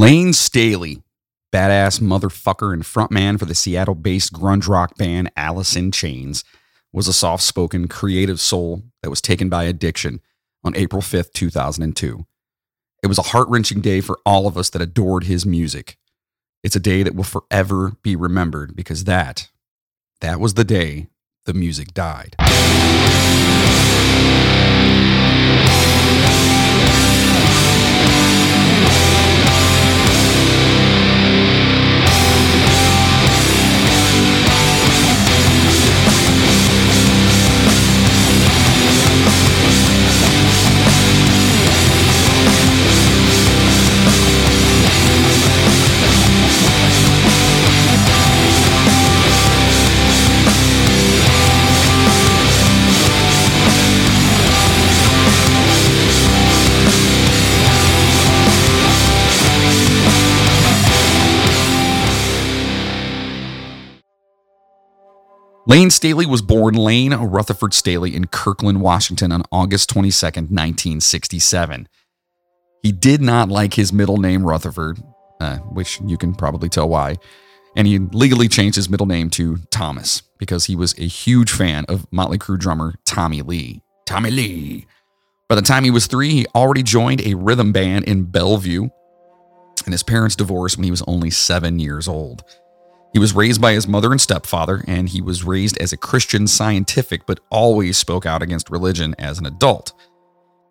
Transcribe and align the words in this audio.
Layne 0.00 0.32
Staley, 0.32 1.02
badass 1.52 1.98
motherfucker 1.98 2.72
and 2.72 2.84
frontman 2.84 3.36
for 3.36 3.46
the 3.46 3.54
Seattle 3.56 3.96
based 3.96 4.32
grunge 4.32 4.68
rock 4.68 4.96
band 4.96 5.28
Alice 5.36 5.74
in 5.74 5.90
Chains, 5.90 6.44
was 6.92 7.08
a 7.08 7.12
soft 7.12 7.42
spoken, 7.42 7.88
creative 7.88 8.38
soul 8.38 8.84
that 9.02 9.10
was 9.10 9.20
taken 9.20 9.48
by 9.48 9.64
addiction 9.64 10.20
on 10.62 10.76
April 10.76 11.02
5th, 11.02 11.32
2002. 11.32 12.24
It 13.02 13.08
was 13.08 13.18
a 13.18 13.22
heart 13.22 13.48
wrenching 13.48 13.80
day 13.80 14.00
for 14.00 14.20
all 14.24 14.46
of 14.46 14.56
us 14.56 14.70
that 14.70 14.80
adored 14.80 15.24
his 15.24 15.44
music. 15.44 15.98
It's 16.62 16.76
a 16.76 16.80
day 16.80 17.02
that 17.02 17.16
will 17.16 17.24
forever 17.24 17.96
be 18.04 18.14
remembered 18.14 18.76
because 18.76 19.02
that, 19.02 19.48
that 20.20 20.38
was 20.38 20.54
the 20.54 20.62
day 20.62 21.08
the 21.44 21.54
music 21.54 21.92
died. 21.92 22.36
Layne 65.68 65.90
Staley 65.90 66.24
was 66.24 66.40
born 66.40 66.74
Layne 66.74 67.12
Rutherford 67.12 67.74
Staley 67.74 68.16
in 68.16 68.28
Kirkland, 68.28 68.80
Washington 68.80 69.30
on 69.30 69.42
August 69.52 69.90
22, 69.90 70.24
1967. 70.24 71.88
He 72.82 72.90
did 72.90 73.20
not 73.20 73.50
like 73.50 73.74
his 73.74 73.92
middle 73.92 74.16
name 74.16 74.46
Rutherford, 74.46 74.98
uh, 75.42 75.58
which 75.58 76.00
you 76.06 76.16
can 76.16 76.34
probably 76.34 76.70
tell 76.70 76.88
why, 76.88 77.16
and 77.76 77.86
he 77.86 77.98
legally 77.98 78.48
changed 78.48 78.76
his 78.76 78.88
middle 78.88 79.04
name 79.04 79.28
to 79.28 79.58
Thomas 79.70 80.22
because 80.38 80.64
he 80.64 80.74
was 80.74 80.98
a 80.98 81.06
huge 81.06 81.52
fan 81.52 81.84
of 81.86 82.10
Motley 82.10 82.38
Crue 82.38 82.58
drummer 82.58 82.94
Tommy 83.04 83.42
Lee. 83.42 83.82
Tommy 84.06 84.30
Lee. 84.30 84.86
By 85.50 85.54
the 85.54 85.60
time 85.60 85.84
he 85.84 85.90
was 85.90 86.06
three, 86.06 86.30
he 86.30 86.46
already 86.54 86.82
joined 86.82 87.20
a 87.20 87.34
rhythm 87.34 87.72
band 87.72 88.06
in 88.06 88.24
Bellevue, 88.24 88.88
and 89.84 89.92
his 89.92 90.02
parents 90.02 90.34
divorced 90.34 90.78
when 90.78 90.84
he 90.84 90.90
was 90.90 91.02
only 91.06 91.28
seven 91.28 91.78
years 91.78 92.08
old. 92.08 92.42
He 93.12 93.18
was 93.18 93.34
raised 93.34 93.60
by 93.60 93.72
his 93.72 93.88
mother 93.88 94.12
and 94.12 94.20
stepfather, 94.20 94.84
and 94.86 95.08
he 95.08 95.20
was 95.20 95.44
raised 95.44 95.78
as 95.78 95.92
a 95.92 95.96
Christian 95.96 96.46
scientific, 96.46 97.26
but 97.26 97.40
always 97.50 97.96
spoke 97.96 98.26
out 98.26 98.42
against 98.42 98.70
religion 98.70 99.14
as 99.18 99.38
an 99.38 99.46
adult. 99.46 99.92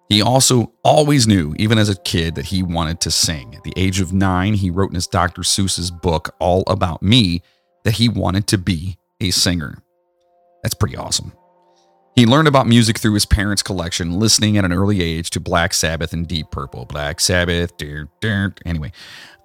He 0.10 0.22
also 0.22 0.72
always 0.84 1.28
knew, 1.28 1.54
even 1.58 1.78
as 1.78 1.90
a 1.90 1.96
kid, 1.96 2.36
that 2.36 2.46
he 2.46 2.64
wanted 2.64 3.02
to 3.02 3.12
sing. 3.12 3.56
At 3.56 3.64
the 3.64 3.74
age 3.76 4.00
of 4.00 4.14
nine, 4.14 4.54
he 4.54 4.70
wrote 4.70 4.90
in 4.90 4.96
his 4.96 5.08
Dr. 5.08 5.42
Seuss's 5.42 5.92
book, 5.92 6.34
All 6.40 6.64
About 6.68 7.02
Me, 7.02 7.42
that 7.84 7.96
he 7.96 8.08
wanted 8.08 8.48
to 8.48 8.58
be 8.58 8.98
a 9.20 9.32
singer. 9.32 9.84
That's 10.64 10.76
pretty 10.76 10.96
awesome. 10.96 11.34
He 12.16 12.26
learned 12.26 12.48
about 12.48 12.68
music 12.68 12.98
through 12.98 13.14
his 13.14 13.26
parents' 13.26 13.62
collection, 13.62 14.20
listening 14.20 14.58
at 14.58 14.66
an 14.66 14.74
early 14.74 15.02
age 15.02 15.30
to 15.32 15.40
Black 15.40 15.74
Sabbath 15.74 16.14
and 16.14 16.28
Deep 16.28 16.52
Purple. 16.52 16.86
Black 16.86 17.20
Sabbath, 17.20 17.78
dear, 17.78 18.10
dear. 18.22 18.56
Anyway, 18.66 18.92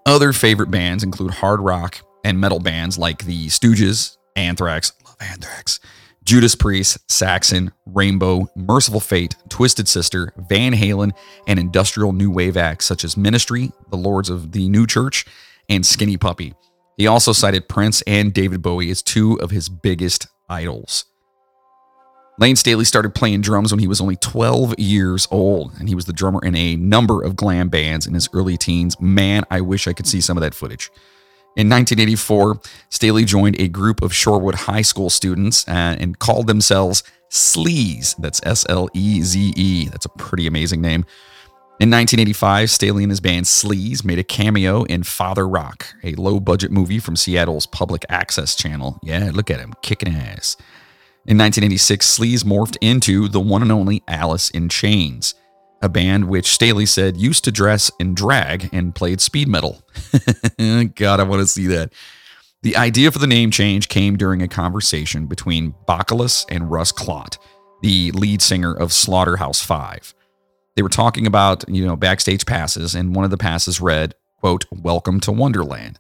other 0.07 0.33
favorite 0.33 0.71
bands 0.71 1.03
include 1.03 1.33
hard 1.33 1.61
rock, 1.61 2.01
and 2.25 2.41
metal 2.41 2.61
bands 2.61 2.99
like 2.99 3.25
the 3.25 3.49
Stooges, 3.49 4.17
Anthrax, 4.37 4.93
love 5.05 5.17
Anthrax, 5.21 5.81
Judas 6.25 6.55
Priest, 6.55 6.99
Saxon, 7.11 7.73
Rainbow, 7.87 8.49
Mercyful 8.55 9.01
Fate, 9.01 9.35
Twisted 9.49 9.89
Sister, 9.89 10.33
Van 10.49 10.73
Halen, 10.73 11.13
and 11.47 11.59
industrial 11.59 12.13
new 12.13 12.31
wave 12.31 12.57
acts 12.57 12.87
such 12.87 13.05
as 13.05 13.17
Ministry, 13.17 13.73
the 13.91 13.97
Lords 13.97 14.31
of 14.31 14.53
the 14.53 14.69
New 14.69 14.87
Church, 14.87 15.27
and 15.69 15.85
Skinny 15.85 16.17
Puppy. 16.17 16.55
He 16.97 17.07
also 17.07 17.33
cited 17.33 17.69
Prince 17.69 18.03
and 18.03 18.33
David 18.33 18.63
Bowie 18.63 18.91
as 18.91 19.03
two 19.03 19.41
of 19.41 19.51
his 19.51 19.69
biggest 19.69 20.29
idols. 20.49 21.07
Layne 22.39 22.57
Staley 22.57 22.85
started 22.85 23.15
playing 23.15 23.43
drums 23.43 23.73
when 23.73 23.79
he 23.79 23.87
was 23.87 24.01
only 24.01 24.17
12 24.17 24.79
years 24.79 25.29
old, 25.31 25.73
and 25.79 25.89
he 25.89 25.95
was 25.95 26.07
the 26.07 26.13
drummer 26.13 26.41
in 26.43 26.55
a 26.55 26.77
number 26.77 27.23
of 27.23 27.37
glam 27.37 27.69
bands 27.69 28.07
in 28.07 28.15
his 28.15 28.29
early 28.33 28.57
teens. 28.57 28.99
Man, 29.01 29.45
I 29.51 29.61
wish 29.61 29.87
I 29.87 29.93
could 29.93 30.07
see 30.07 30.21
some 30.21 30.37
of 30.37 30.41
that 30.41 30.55
footage. 30.55 30.91
In 31.55 31.69
1984, 31.69 32.61
Staley 32.89 33.25
joined 33.27 33.61
a 33.61 33.69
group 33.69 34.01
of 34.01 34.13
Shorewood 34.13 34.55
High 34.55 34.81
School 34.81 35.11
students 35.11 35.69
uh, 35.69 35.97
and 36.01 36.19
called 36.19 36.47
themselves 36.47 37.03
Sleze. 37.31 38.17
That's 38.17 38.41
S 38.45 38.65
L 38.71 38.89
E 38.95 39.21
Z 39.21 39.53
E. 39.55 39.89
That's 39.89 40.07
a 40.07 40.11
pretty 40.11 40.47
amazing 40.47 40.81
name. 40.81 41.05
In 41.79 41.91
1985, 41.91 42.71
Staley 42.71 43.05
and 43.05 43.11
his 43.11 43.21
band 43.21 43.45
Sleze 43.45 44.03
made 44.03 44.19
a 44.19 44.25
cameo 44.25 44.85
in 44.85 45.03
Father 45.03 45.47
Rock, 45.47 45.89
a 46.03 46.15
low 46.15 46.41
budget 46.41 46.71
movie 46.71 46.99
from 46.99 47.17
Seattle's 47.17 47.67
public 47.67 48.07
access 48.09 48.55
channel. 48.55 48.99
Yeah, 49.03 49.31
look 49.35 49.51
at 49.51 49.61
him, 49.61 49.75
kicking 49.83 50.15
ass. 50.15 50.57
In 51.27 51.37
1986, 51.37 52.19
Sleze 52.19 52.45
morphed 52.45 52.79
into 52.81 53.29
the 53.29 53.41
one 53.41 53.61
and 53.61 53.73
only 53.73 54.03
Alice 54.09 54.49
in 54.51 54.71
Chains 54.71 55.35
a 55.83 55.89
band 55.89 56.29
which 56.29 56.47
Staley 56.47 56.87
said 56.87 57.17
used 57.17 57.45
to 57.45 57.53
dress 57.53 57.91
in 57.99 58.15
drag 58.15 58.71
and 58.73 58.95
played 58.95 59.21
speed 59.21 59.49
metal. 59.49 59.83
God, 60.95 61.21
I 61.21 61.25
want 61.25 61.43
to 61.43 61.47
see 61.47 61.67
that. 61.67 61.93
The 62.63 62.77
idea 62.77 63.11
for 63.11 63.19
the 63.19 63.27
name 63.27 63.51
change 63.51 63.89
came 63.89 64.17
during 64.17 64.41
a 64.41 64.49
conversation 64.49 65.27
between 65.27 65.75
Bacolas 65.89 66.47
and 66.49 66.71
Russ 66.71 66.93
Klatt, 66.93 67.37
the 67.83 68.13
lead 68.13 68.41
singer 68.41 68.73
of 68.73 68.93
Slaughterhouse 68.93 69.61
5. 69.61 70.15
They 70.77 70.83
were 70.83 70.89
talking 70.89 71.27
about, 71.27 71.69
you 71.69 71.85
know, 71.85 71.97
backstage 71.97 72.47
passes, 72.47 72.95
and 72.95 73.17
one 73.17 73.25
of 73.25 73.33
the 73.33 73.37
passes 73.37 73.81
read, 73.81 74.15
quote, 74.39 74.65
Welcome 74.71 75.19
to 75.21 75.33
Wonderland. 75.33 75.99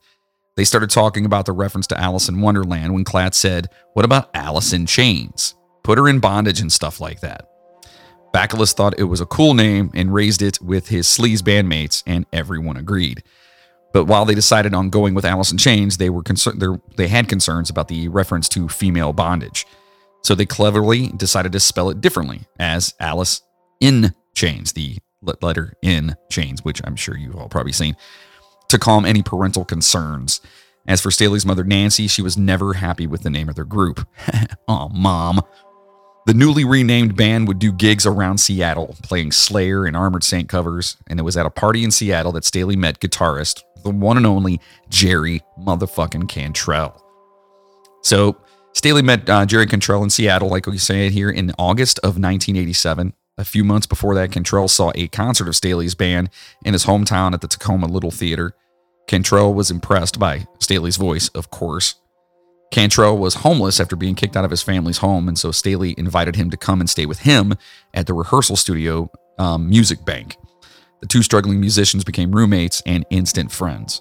They 0.56 0.64
started 0.64 0.90
talking 0.90 1.26
about 1.26 1.46
the 1.46 1.52
reference 1.52 1.88
to 1.88 2.00
Alice 2.00 2.28
in 2.28 2.40
Wonderland 2.40 2.94
when 2.94 3.04
Klatt 3.04 3.34
said, 3.34 3.68
What 3.94 4.04
about 4.04 4.30
Alice 4.32 4.72
in 4.72 4.86
Chains? 4.86 5.56
Put 5.82 5.98
her 5.98 6.08
in 6.08 6.20
bondage 6.20 6.60
and 6.60 6.72
stuff 6.72 7.00
like 7.00 7.20
that. 7.20 7.48
Bacolas 8.32 8.72
thought 8.72 8.98
it 8.98 9.04
was 9.04 9.20
a 9.20 9.26
cool 9.26 9.54
name 9.54 9.90
and 9.94 10.14
raised 10.14 10.42
it 10.42 10.60
with 10.60 10.88
his 10.88 11.06
Sleze 11.06 11.42
bandmates, 11.42 12.02
and 12.06 12.26
everyone 12.32 12.76
agreed. 12.76 13.22
But 13.92 14.06
while 14.06 14.24
they 14.24 14.34
decided 14.34 14.72
on 14.72 14.88
going 14.88 15.14
with 15.14 15.24
Alice 15.24 15.52
in 15.52 15.58
Chains, 15.58 15.98
they 15.98 16.08
were 16.08 16.22
concerned. 16.22 16.62
They 16.96 17.08
had 17.08 17.28
concerns 17.28 17.68
about 17.68 17.88
the 17.88 18.08
reference 18.08 18.48
to 18.50 18.68
female 18.68 19.12
bondage, 19.12 19.66
so 20.22 20.34
they 20.34 20.46
cleverly 20.46 21.08
decided 21.08 21.52
to 21.52 21.60
spell 21.60 21.90
it 21.90 22.00
differently 22.00 22.42
as 22.58 22.94
Alice 22.98 23.42
in 23.80 24.14
Chains, 24.34 24.72
the 24.72 24.98
letter 25.42 25.74
in 25.82 26.16
Chains, 26.30 26.64
which 26.64 26.80
I'm 26.84 26.96
sure 26.96 27.16
you've 27.16 27.36
all 27.36 27.48
probably 27.48 27.72
seen, 27.72 27.96
to 28.68 28.78
calm 28.78 29.04
any 29.04 29.22
parental 29.22 29.64
concerns. 29.64 30.40
As 30.86 31.00
for 31.00 31.10
Staley's 31.10 31.46
mother, 31.46 31.62
Nancy, 31.62 32.08
she 32.08 32.22
was 32.22 32.36
never 32.36 32.74
happy 32.74 33.06
with 33.06 33.22
the 33.22 33.30
name 33.30 33.48
of 33.48 33.54
their 33.54 33.64
group. 33.64 34.06
oh, 34.68 34.88
mom. 34.88 35.42
The 36.24 36.34
newly 36.34 36.64
renamed 36.64 37.16
band 37.16 37.48
would 37.48 37.58
do 37.58 37.72
gigs 37.72 38.06
around 38.06 38.38
Seattle, 38.38 38.94
playing 39.02 39.32
Slayer 39.32 39.86
and 39.86 39.96
Armored 39.96 40.22
Saint 40.22 40.48
covers, 40.48 40.96
and 41.08 41.18
it 41.18 41.24
was 41.24 41.36
at 41.36 41.46
a 41.46 41.50
party 41.50 41.82
in 41.82 41.90
Seattle 41.90 42.30
that 42.32 42.44
Staley 42.44 42.76
met 42.76 43.00
guitarist, 43.00 43.62
the 43.82 43.90
one 43.90 44.16
and 44.16 44.26
only 44.26 44.60
Jerry 44.88 45.42
motherfucking 45.58 46.28
Cantrell. 46.28 47.02
So 48.02 48.36
Staley 48.72 49.02
met 49.02 49.28
uh, 49.28 49.46
Jerry 49.46 49.66
Cantrell 49.66 50.04
in 50.04 50.10
Seattle, 50.10 50.48
like 50.48 50.66
we 50.66 50.78
say 50.78 51.10
here, 51.10 51.28
in 51.28 51.52
August 51.58 51.98
of 52.00 52.18
1987. 52.18 53.14
A 53.38 53.44
few 53.44 53.64
months 53.64 53.86
before 53.86 54.14
that, 54.14 54.30
Cantrell 54.30 54.68
saw 54.68 54.92
a 54.94 55.08
concert 55.08 55.48
of 55.48 55.56
Staley's 55.56 55.96
band 55.96 56.30
in 56.64 56.72
his 56.72 56.84
hometown 56.84 57.32
at 57.32 57.40
the 57.40 57.48
Tacoma 57.48 57.86
Little 57.86 58.12
Theater. 58.12 58.54
Cantrell 59.08 59.52
was 59.54 59.72
impressed 59.72 60.20
by 60.20 60.46
Staley's 60.60 60.96
voice, 60.96 61.28
of 61.30 61.50
course, 61.50 61.96
Cantrell 62.72 63.18
was 63.18 63.34
homeless 63.34 63.78
after 63.80 63.96
being 63.96 64.14
kicked 64.14 64.34
out 64.34 64.46
of 64.46 64.50
his 64.50 64.62
family's 64.62 64.98
home, 64.98 65.28
and 65.28 65.38
so 65.38 65.52
Staley 65.52 65.94
invited 65.98 66.34
him 66.34 66.48
to 66.50 66.56
come 66.56 66.80
and 66.80 66.88
stay 66.88 67.04
with 67.04 67.20
him 67.20 67.54
at 67.92 68.06
the 68.06 68.14
rehearsal 68.14 68.56
studio 68.56 69.10
um, 69.38 69.68
Music 69.68 70.02
Bank. 70.06 70.36
The 71.02 71.06
two 71.06 71.22
struggling 71.22 71.60
musicians 71.60 72.02
became 72.02 72.32
roommates 72.32 72.82
and 72.86 73.04
instant 73.10 73.52
friends. 73.52 74.00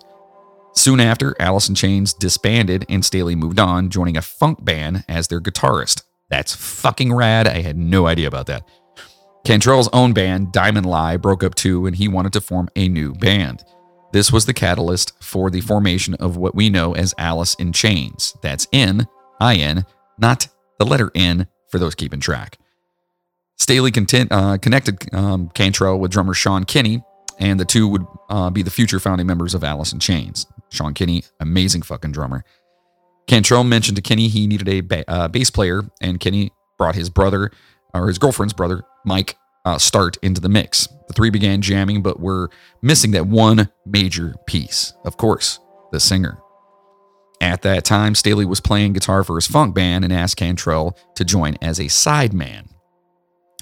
Soon 0.73 1.01
after, 1.01 1.35
Alice 1.37 1.67
in 1.67 1.75
Chains 1.75 2.13
disbanded 2.13 2.85
and 2.87 3.03
Staley 3.03 3.35
moved 3.35 3.59
on, 3.59 3.89
joining 3.89 4.15
a 4.15 4.21
funk 4.21 4.63
band 4.63 5.03
as 5.09 5.27
their 5.27 5.41
guitarist. 5.41 6.03
That's 6.29 6.55
fucking 6.55 7.13
rad. 7.13 7.47
I 7.49 7.61
had 7.61 7.77
no 7.77 8.07
idea 8.07 8.29
about 8.29 8.45
that. 8.45 8.63
Cantrell's 9.43 9.89
own 9.91 10.13
band, 10.13 10.53
Diamond 10.53 10.85
Lie, 10.85 11.17
broke 11.17 11.43
up 11.43 11.55
too, 11.55 11.87
and 11.87 11.95
he 11.95 12.07
wanted 12.07 12.31
to 12.33 12.41
form 12.41 12.69
a 12.77 12.87
new 12.87 13.13
band. 13.15 13.65
This 14.11 14.31
was 14.31 14.45
the 14.45 14.53
catalyst 14.53 15.13
for 15.23 15.49
the 15.49 15.61
formation 15.61 16.15
of 16.15 16.35
what 16.35 16.53
we 16.53 16.69
know 16.69 16.93
as 16.93 17.13
Alice 17.17 17.55
in 17.55 17.71
Chains. 17.71 18.35
That's 18.41 18.67
N, 18.73 19.07
I 19.39 19.55
N, 19.55 19.85
not 20.17 20.47
the 20.79 20.85
letter 20.85 21.11
N 21.15 21.47
for 21.69 21.79
those 21.79 21.95
keeping 21.95 22.19
track. 22.19 22.57
Staley 23.57 23.91
content, 23.91 24.31
uh, 24.31 24.57
connected 24.57 25.13
um, 25.13 25.49
Cantrell 25.49 25.99
with 25.99 26.11
drummer 26.11 26.33
Sean 26.33 26.65
Kinney, 26.65 27.03
and 27.39 27.59
the 27.59 27.65
two 27.65 27.87
would 27.87 28.05
uh, 28.29 28.49
be 28.49 28.63
the 28.63 28.71
future 28.71 28.99
founding 28.99 29.27
members 29.27 29.53
of 29.53 29.63
Alice 29.63 29.93
in 29.93 29.99
Chains. 29.99 30.45
Sean 30.69 30.93
Kinney, 30.93 31.23
amazing 31.39 31.83
fucking 31.83 32.11
drummer. 32.11 32.43
Cantrell 33.27 33.63
mentioned 33.63 33.95
to 33.95 34.01
Kinney 34.01 34.27
he 34.27 34.47
needed 34.47 34.67
a 34.67 34.81
ba- 34.81 35.09
uh, 35.09 35.27
bass 35.27 35.49
player, 35.49 35.83
and 36.01 36.19
Kinney 36.19 36.51
brought 36.77 36.95
his 36.95 37.09
brother 37.09 37.51
or 37.93 38.07
his 38.07 38.17
girlfriend's 38.17 38.53
brother, 38.53 38.83
Mike 39.05 39.37
uh, 39.65 39.77
Starr, 39.77 40.11
into 40.21 40.41
the 40.41 40.49
mix. 40.49 40.87
The 41.07 41.13
three 41.13 41.29
began 41.29 41.61
jamming, 41.61 42.01
but 42.01 42.19
were 42.19 42.49
missing 42.81 43.11
that 43.11 43.27
one 43.27 43.69
major 43.85 44.35
piece. 44.45 44.93
Of 45.05 45.17
course, 45.17 45.59
the 45.91 45.99
singer. 45.99 46.37
At 47.41 47.63
that 47.63 47.85
time, 47.85 48.13
Staley 48.13 48.45
was 48.45 48.59
playing 48.59 48.93
guitar 48.93 49.23
for 49.23 49.35
his 49.35 49.47
funk 49.47 49.73
band 49.73 50.03
and 50.03 50.13
asked 50.13 50.37
Cantrell 50.37 50.97
to 51.15 51.25
join 51.25 51.57
as 51.61 51.79
a 51.79 51.85
sideman. 51.85 52.69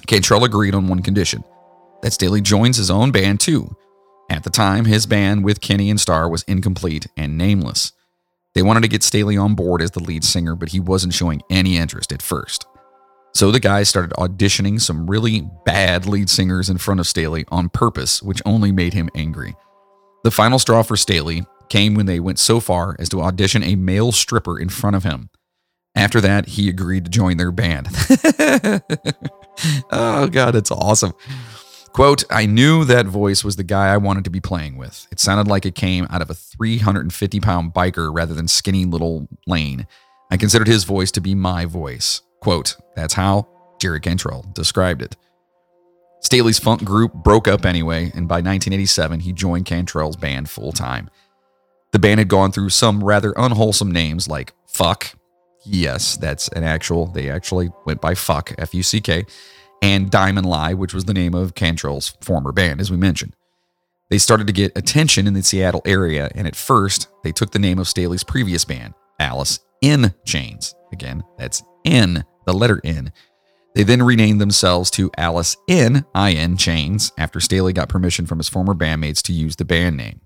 Cantrell 0.06 0.44
agreed 0.44 0.74
on 0.74 0.88
one 0.88 1.02
condition 1.02 1.44
that 2.02 2.12
Staley 2.12 2.40
joins 2.40 2.76
his 2.76 2.90
own 2.90 3.10
band 3.10 3.40
too. 3.40 3.74
At 4.28 4.44
the 4.44 4.50
time, 4.50 4.84
his 4.84 5.06
band 5.06 5.44
with 5.44 5.60
Kinney 5.60 5.90
and 5.90 6.00
Starr 6.00 6.28
was 6.28 6.42
incomplete 6.44 7.06
and 7.16 7.36
nameless. 7.36 7.92
They 8.54 8.62
wanted 8.62 8.82
to 8.82 8.88
get 8.88 9.02
Staley 9.02 9.36
on 9.36 9.54
board 9.54 9.82
as 9.82 9.92
the 9.92 10.02
lead 10.02 10.24
singer, 10.24 10.54
but 10.54 10.70
he 10.70 10.80
wasn't 10.80 11.14
showing 11.14 11.42
any 11.50 11.76
interest 11.76 12.12
at 12.12 12.22
first. 12.22 12.66
So 13.32 13.50
the 13.50 13.60
guys 13.60 13.88
started 13.88 14.12
auditioning 14.16 14.80
some 14.80 15.08
really 15.08 15.48
bad 15.64 16.06
lead 16.06 16.28
singers 16.28 16.68
in 16.68 16.78
front 16.78 17.00
of 17.00 17.06
Staley 17.06 17.44
on 17.48 17.68
purpose, 17.68 18.22
which 18.22 18.42
only 18.44 18.72
made 18.72 18.92
him 18.92 19.08
angry. 19.14 19.54
The 20.24 20.30
final 20.30 20.58
straw 20.58 20.82
for 20.82 20.96
Staley 20.96 21.44
came 21.68 21.94
when 21.94 22.06
they 22.06 22.20
went 22.20 22.38
so 22.38 22.60
far 22.60 22.96
as 22.98 23.08
to 23.10 23.22
audition 23.22 23.62
a 23.62 23.76
male 23.76 24.12
stripper 24.12 24.58
in 24.58 24.68
front 24.68 24.96
of 24.96 25.04
him. 25.04 25.30
After 25.94 26.20
that, 26.20 26.48
he 26.48 26.68
agreed 26.68 27.04
to 27.04 27.10
join 27.10 27.36
their 27.36 27.50
band. 27.52 27.88
oh, 29.90 30.28
God, 30.28 30.54
it's 30.54 30.70
awesome. 30.70 31.14
Quote, 31.92 32.24
I 32.30 32.46
knew 32.46 32.84
that 32.84 33.06
voice 33.06 33.42
was 33.42 33.56
the 33.56 33.64
guy 33.64 33.88
I 33.88 33.96
wanted 33.96 34.24
to 34.24 34.30
be 34.30 34.40
playing 34.40 34.76
with. 34.76 35.08
It 35.10 35.18
sounded 35.18 35.48
like 35.48 35.66
it 35.66 35.74
came 35.74 36.06
out 36.10 36.22
of 36.22 36.30
a 36.30 36.34
350 36.34 37.40
pound 37.40 37.74
biker 37.74 38.14
rather 38.14 38.34
than 38.34 38.46
skinny 38.46 38.84
little 38.84 39.28
Layne. 39.46 39.86
I 40.30 40.36
considered 40.36 40.68
his 40.68 40.84
voice 40.84 41.10
to 41.12 41.20
be 41.20 41.34
my 41.34 41.64
voice. 41.64 42.22
Quote, 42.40 42.76
that's 42.94 43.14
how 43.14 43.48
Jerry 43.80 44.00
Cantrell 44.00 44.46
described 44.54 45.02
it. 45.02 45.16
Staley's 46.20 46.58
funk 46.58 46.84
group 46.84 47.14
broke 47.14 47.48
up 47.48 47.64
anyway, 47.64 48.04
and 48.14 48.28
by 48.28 48.36
1987, 48.36 49.20
he 49.20 49.32
joined 49.32 49.64
Cantrell's 49.64 50.16
band 50.16 50.50
full 50.50 50.72
time. 50.72 51.08
The 51.92 51.98
band 51.98 52.18
had 52.18 52.28
gone 52.28 52.52
through 52.52 52.70
some 52.70 53.02
rather 53.02 53.32
unwholesome 53.36 53.90
names 53.90 54.28
like 54.28 54.52
Fuck. 54.66 55.14
Yes, 55.64 56.16
that's 56.16 56.48
an 56.48 56.62
actual, 56.62 57.06
they 57.06 57.28
actually 57.28 57.70
went 57.84 58.00
by 58.00 58.14
Fuck, 58.14 58.54
F 58.58 58.74
U 58.74 58.82
C 58.82 59.00
K, 59.00 59.24
and 59.82 60.10
Diamond 60.10 60.46
Lie, 60.46 60.74
which 60.74 60.94
was 60.94 61.06
the 61.06 61.14
name 61.14 61.34
of 61.34 61.54
Cantrell's 61.54 62.14
former 62.20 62.52
band, 62.52 62.80
as 62.80 62.90
we 62.90 62.96
mentioned. 62.96 63.34
They 64.10 64.18
started 64.18 64.46
to 64.46 64.52
get 64.52 64.76
attention 64.76 65.26
in 65.26 65.34
the 65.34 65.42
Seattle 65.42 65.82
area, 65.84 66.30
and 66.34 66.46
at 66.46 66.56
first, 66.56 67.08
they 67.22 67.32
took 67.32 67.52
the 67.52 67.58
name 67.58 67.78
of 67.78 67.88
Staley's 67.88 68.24
previous 68.24 68.64
band, 68.64 68.94
Alice 69.18 69.60
in 69.82 70.14
Chains. 70.24 70.74
Again, 70.92 71.22
that's 71.38 71.62
N, 71.84 72.24
the 72.46 72.52
letter 72.54 72.80
N. 72.84 73.12
They 73.74 73.84
then 73.84 74.02
renamed 74.02 74.40
themselves 74.40 74.90
to 74.92 75.10
Alice 75.16 75.56
in 75.68 76.04
IN 76.14 76.56
Chains 76.56 77.12
after 77.16 77.38
Staley 77.38 77.72
got 77.72 77.88
permission 77.88 78.26
from 78.26 78.38
his 78.38 78.48
former 78.48 78.74
bandmates 78.74 79.22
to 79.22 79.32
use 79.32 79.56
the 79.56 79.64
band 79.64 79.96
name. 79.96 80.20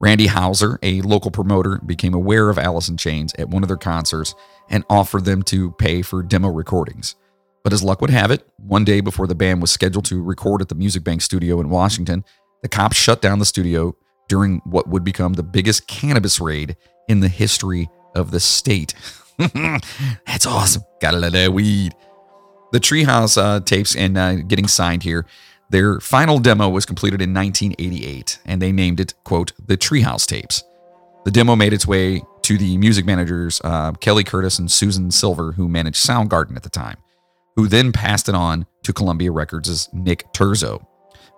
Randy 0.00 0.26
Hauser, 0.26 0.78
a 0.82 1.02
local 1.02 1.30
promoter, 1.30 1.80
became 1.84 2.14
aware 2.14 2.50
of 2.50 2.58
Alice 2.58 2.88
in 2.88 2.96
Chains 2.96 3.32
at 3.38 3.48
one 3.48 3.62
of 3.62 3.68
their 3.68 3.76
concerts 3.76 4.34
and 4.68 4.84
offered 4.90 5.24
them 5.24 5.42
to 5.44 5.72
pay 5.72 6.02
for 6.02 6.22
demo 6.22 6.48
recordings. 6.48 7.14
But 7.62 7.72
as 7.72 7.82
luck 7.82 8.00
would 8.00 8.10
have 8.10 8.30
it, 8.30 8.46
one 8.58 8.84
day 8.84 9.00
before 9.00 9.26
the 9.26 9.34
band 9.34 9.62
was 9.62 9.70
scheduled 9.70 10.04
to 10.06 10.22
record 10.22 10.60
at 10.60 10.68
the 10.68 10.74
Music 10.74 11.04
Bank 11.04 11.22
studio 11.22 11.60
in 11.60 11.70
Washington, 11.70 12.24
the 12.62 12.68
cops 12.68 12.96
shut 12.96 13.22
down 13.22 13.38
the 13.38 13.46
studio 13.46 13.96
during 14.28 14.60
what 14.64 14.88
would 14.88 15.04
become 15.04 15.34
the 15.34 15.42
biggest 15.42 15.86
cannabis 15.86 16.40
raid 16.40 16.76
in 17.08 17.20
the 17.20 17.28
history 17.28 17.88
of 18.14 18.30
the 18.30 18.40
state. 18.40 18.94
That's 20.26 20.46
awesome. 20.46 20.82
Got 21.00 21.14
a 21.14 21.18
lot 21.18 21.34
of 21.34 21.52
weed. 21.52 21.94
The 22.72 22.80
Treehouse 22.80 23.40
uh, 23.40 23.60
tapes 23.60 23.94
and 23.94 24.18
uh, 24.18 24.36
getting 24.36 24.66
signed 24.66 25.02
here. 25.02 25.26
Their 25.70 26.00
final 26.00 26.38
demo 26.38 26.68
was 26.68 26.84
completed 26.84 27.22
in 27.22 27.32
1988, 27.32 28.38
and 28.44 28.60
they 28.60 28.70
named 28.70 29.00
it, 29.00 29.14
quote, 29.24 29.52
the 29.66 29.76
Treehouse 29.76 30.26
tapes. 30.26 30.62
The 31.24 31.30
demo 31.30 31.56
made 31.56 31.72
its 31.72 31.86
way 31.86 32.22
to 32.42 32.58
the 32.58 32.76
music 32.76 33.06
managers, 33.06 33.60
uh, 33.64 33.92
Kelly 33.92 34.24
Curtis 34.24 34.58
and 34.58 34.70
Susan 34.70 35.10
Silver, 35.10 35.52
who 35.52 35.68
managed 35.68 36.04
Soundgarden 36.04 36.56
at 36.56 36.62
the 36.62 36.68
time, 36.68 36.98
who 37.56 37.66
then 37.66 37.92
passed 37.92 38.28
it 38.28 38.34
on 38.34 38.66
to 38.82 38.92
Columbia 38.92 39.32
Records' 39.32 39.88
Nick 39.92 40.30
Terzo. 40.34 40.86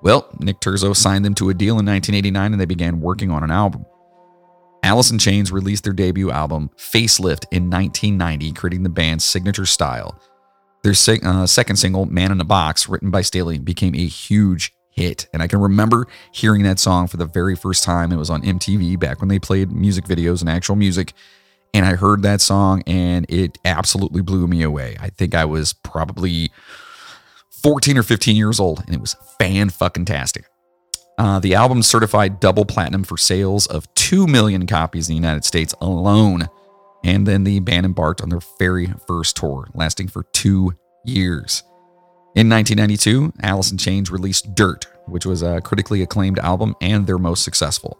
Well, 0.02 0.28
Nick 0.40 0.60
Terzo 0.60 0.94
signed 0.94 1.24
them 1.24 1.34
to 1.36 1.48
a 1.48 1.54
deal 1.54 1.78
in 1.78 1.86
1989 1.86 2.52
and 2.52 2.60
they 2.60 2.66
began 2.66 3.00
working 3.00 3.30
on 3.30 3.42
an 3.44 3.50
album. 3.50 3.86
Alice 4.86 5.10
in 5.10 5.18
Chains 5.18 5.50
released 5.50 5.82
their 5.82 5.92
debut 5.92 6.30
album, 6.30 6.70
Facelift, 6.76 7.44
in 7.50 7.68
1990, 7.68 8.52
creating 8.52 8.84
the 8.84 8.88
band's 8.88 9.24
signature 9.24 9.66
style. 9.66 10.16
Their 10.84 10.94
uh, 11.24 11.44
second 11.46 11.74
single, 11.74 12.06
Man 12.06 12.30
in 12.30 12.40
a 12.40 12.44
Box, 12.44 12.88
written 12.88 13.10
by 13.10 13.22
Staley, 13.22 13.58
became 13.58 13.96
a 13.96 14.06
huge 14.06 14.72
hit. 14.90 15.26
And 15.32 15.42
I 15.42 15.48
can 15.48 15.58
remember 15.58 16.06
hearing 16.30 16.62
that 16.62 16.78
song 16.78 17.08
for 17.08 17.16
the 17.16 17.26
very 17.26 17.56
first 17.56 17.82
time. 17.82 18.12
It 18.12 18.16
was 18.16 18.30
on 18.30 18.42
MTV 18.42 18.96
back 19.00 19.20
when 19.20 19.28
they 19.28 19.40
played 19.40 19.72
music 19.72 20.04
videos 20.04 20.40
and 20.40 20.48
actual 20.48 20.76
music. 20.76 21.14
And 21.74 21.84
I 21.84 21.96
heard 21.96 22.22
that 22.22 22.40
song 22.40 22.84
and 22.86 23.26
it 23.28 23.58
absolutely 23.64 24.22
blew 24.22 24.46
me 24.46 24.62
away. 24.62 24.96
I 25.00 25.10
think 25.10 25.34
I 25.34 25.46
was 25.46 25.72
probably 25.72 26.52
14 27.50 27.98
or 27.98 28.04
15 28.04 28.36
years 28.36 28.60
old 28.60 28.84
and 28.86 28.94
it 28.94 29.00
was 29.00 29.16
fan 29.40 29.68
fucking 29.68 30.04
tastic. 30.04 30.46
Uh, 31.18 31.38
the 31.38 31.54
album 31.54 31.82
certified 31.82 32.40
double 32.40 32.64
platinum 32.64 33.02
for 33.02 33.16
sales 33.16 33.66
of 33.66 33.92
2 33.94 34.26
million 34.26 34.66
copies 34.66 35.08
in 35.08 35.14
the 35.14 35.16
United 35.16 35.44
States 35.44 35.74
alone. 35.80 36.46
And 37.04 37.26
then 37.26 37.44
the 37.44 37.60
band 37.60 37.86
embarked 37.86 38.20
on 38.20 38.28
their 38.28 38.40
very 38.58 38.92
first 39.06 39.36
tour, 39.36 39.68
lasting 39.74 40.08
for 40.08 40.24
two 40.32 40.72
years. 41.04 41.62
In 42.34 42.50
1992, 42.50 43.32
Alice 43.42 43.70
in 43.70 43.78
Chains 43.78 44.10
released 44.10 44.54
Dirt, 44.54 44.86
which 45.06 45.24
was 45.24 45.42
a 45.42 45.60
critically 45.62 46.02
acclaimed 46.02 46.38
album 46.38 46.74
and 46.82 47.06
their 47.06 47.16
most 47.16 47.44
successful. 47.44 47.98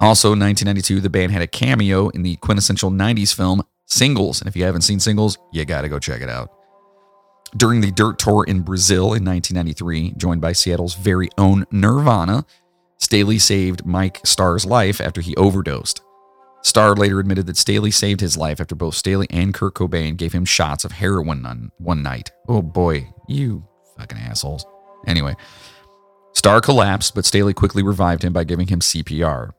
Also 0.00 0.32
in 0.32 0.40
1992, 0.40 1.00
the 1.00 1.08
band 1.08 1.32
had 1.32 1.40
a 1.40 1.46
cameo 1.46 2.08
in 2.10 2.22
the 2.22 2.36
quintessential 2.36 2.90
90s 2.90 3.34
film 3.34 3.62
Singles. 3.86 4.40
And 4.40 4.48
if 4.48 4.56
you 4.56 4.64
haven't 4.64 4.82
seen 4.82 5.00
Singles, 5.00 5.38
you 5.52 5.64
got 5.64 5.82
to 5.82 5.88
go 5.88 5.98
check 5.98 6.20
it 6.20 6.28
out. 6.28 6.50
During 7.56 7.80
the 7.80 7.92
Dirt 7.92 8.18
Tour 8.18 8.44
in 8.44 8.62
Brazil 8.62 9.14
in 9.14 9.24
1993, 9.24 10.14
joined 10.16 10.40
by 10.40 10.52
Seattle's 10.52 10.94
very 10.94 11.28
own 11.38 11.66
Nirvana, 11.70 12.44
Staley 12.98 13.38
saved 13.38 13.86
Mike 13.86 14.20
Starr's 14.24 14.66
life 14.66 15.00
after 15.00 15.20
he 15.20 15.36
overdosed. 15.36 16.00
Starr 16.62 16.96
later 16.96 17.20
admitted 17.20 17.46
that 17.46 17.56
Staley 17.56 17.90
saved 17.90 18.20
his 18.20 18.36
life 18.36 18.60
after 18.60 18.74
both 18.74 18.94
Staley 18.94 19.26
and 19.30 19.54
Kurt 19.54 19.74
Cobain 19.74 20.16
gave 20.16 20.32
him 20.32 20.44
shots 20.44 20.84
of 20.84 20.92
heroin 20.92 21.44
on 21.46 21.70
one 21.78 22.02
night. 22.02 22.32
Oh 22.48 22.62
boy, 22.62 23.06
you 23.28 23.68
fucking 23.96 24.18
assholes. 24.18 24.66
Anyway, 25.06 25.36
Starr 26.32 26.60
collapsed, 26.60 27.14
but 27.14 27.26
Staley 27.26 27.54
quickly 27.54 27.82
revived 27.82 28.24
him 28.24 28.32
by 28.32 28.42
giving 28.44 28.66
him 28.66 28.80
CPR. 28.80 29.50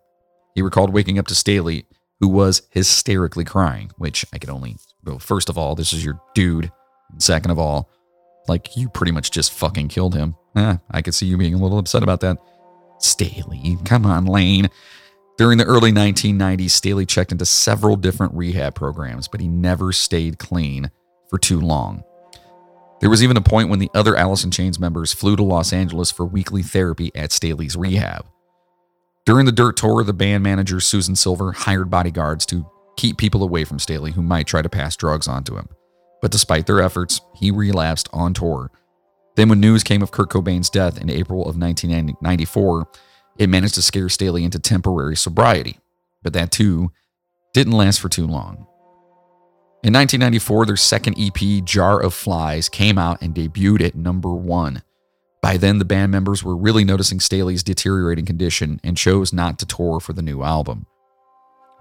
He 0.56 0.62
recalled 0.62 0.92
waking 0.92 1.18
up 1.20 1.28
to 1.28 1.36
Staley, 1.36 1.86
who 2.20 2.28
was 2.28 2.64
hysterically 2.72 3.46
crying, 3.46 3.92
which 3.98 4.26
I 4.34 4.40
could 4.40 4.50
only, 4.50 4.76
well, 5.04 5.20
first 5.20 5.48
of 5.48 5.58
all, 5.58 5.76
this 5.76 5.94
is 5.94 6.04
your 6.04 6.20
dude. 6.34 6.72
Second 7.18 7.52
of 7.52 7.60
all, 7.60 7.90
like 8.48 8.76
you 8.76 8.90
pretty 8.90 9.12
much 9.12 9.32
just 9.32 9.54
fucking 9.54 9.88
killed 9.88 10.16
him. 10.16 10.36
Eh, 10.56 10.78
I 10.92 11.02
could 11.02 11.14
see 11.14 11.26
you 11.26 11.38
being 11.38 11.54
a 11.54 11.58
little 11.58 11.80
upset 11.80 12.04
about 12.04 12.22
that. 12.22 12.38
Staley, 13.00 13.78
come 13.86 14.06
on, 14.06 14.26
Layne. 14.26 14.70
During 15.38 15.58
the 15.58 15.66
early 15.66 15.92
1990s, 15.92 16.72
Staley 16.72 17.06
checked 17.06 17.34
into 17.34 17.46
several 17.46 17.98
different 17.98 18.34
rehab 18.34 18.74
programs, 18.74 19.28
but 19.28 19.42
he 19.42 19.48
never 19.50 19.92
stayed 19.92 20.40
clean 20.40 20.90
for 21.30 21.38
too 21.38 21.60
long. 21.60 22.04
There 23.02 23.10
was 23.10 23.22
even 23.22 23.36
a 23.36 23.42
point 23.42 23.70
when 23.70 23.80
the 23.80 23.92
other 23.94 24.16
in 24.16 24.52
Chains 24.52 24.80
members 24.80 25.12
flew 25.12 25.36
to 25.36 25.44
Los 25.44 25.74
Angeles 25.74 26.10
for 26.10 26.26
weekly 26.26 26.64
therapy 26.64 27.12
at 27.14 27.34
Staley's 27.34 27.76
rehab. 27.76 28.26
During 29.26 29.46
the 29.46 29.52
Dirt 29.52 29.76
Tour, 29.76 30.04
the 30.04 30.14
band 30.14 30.44
manager 30.44 30.80
Susan 30.80 31.16
Silver 31.16 31.52
hired 31.52 31.90
bodyguards 31.90 32.46
to 32.48 32.66
keep 32.96 33.18
people 33.18 33.44
away 33.44 33.66
from 33.66 33.80
Staley 33.80 34.12
who 34.12 34.22
might 34.22 34.48
try 34.48 34.62
to 34.62 34.70
pass 34.70 34.96
drugs 34.96 35.28
onto 35.28 35.58
him. 35.58 35.68
But 36.26 36.32
despite 36.32 36.66
their 36.66 36.82
efforts, 36.82 37.22
he 37.36 37.52
relapsed 37.52 38.10
on 38.12 38.34
tour. 38.34 38.72
Then, 39.36 39.48
when 39.48 39.60
news 39.60 39.84
came 39.84 40.02
of 40.02 40.10
Kurt 40.10 40.32
Cobain's 40.32 40.72
death 40.72 41.00
in 41.00 41.12
April 41.12 41.42
of 41.42 41.56
1994, 41.56 42.88
it 43.38 43.48
managed 43.48 43.76
to 43.76 43.84
scare 43.84 44.10
Staley 44.10 44.44
into 44.44 44.58
temporary 44.58 45.16
sobriety. 45.18 45.78
But 46.24 46.34
that 46.34 46.52
too 46.52 46.92
didn't 47.54 47.74
last 47.74 48.00
for 48.02 48.10
too 48.10 48.26
long. 48.26 48.66
In 49.84 49.94
1994, 49.94 50.66
their 50.66 50.76
second 50.76 51.16
EP, 51.20 51.64
Jar 51.64 52.02
of 52.02 52.16
Flies, 52.16 52.70
came 52.70 52.98
out 52.98 53.22
and 53.22 53.36
debuted 53.36 53.86
at 53.86 53.94
number 53.94 54.34
one. 54.34 54.82
By 55.44 55.58
then, 55.58 55.78
the 55.78 55.86
band 55.86 56.12
members 56.12 56.44
were 56.44 56.58
really 56.58 56.84
noticing 56.84 57.20
Staley's 57.20 57.62
deteriorating 57.62 58.26
condition 58.26 58.80
and 58.84 58.98
chose 58.98 59.32
not 59.32 59.60
to 59.60 59.68
tour 59.68 60.00
for 60.00 60.14
the 60.14 60.24
new 60.24 60.42
album. 60.42 60.88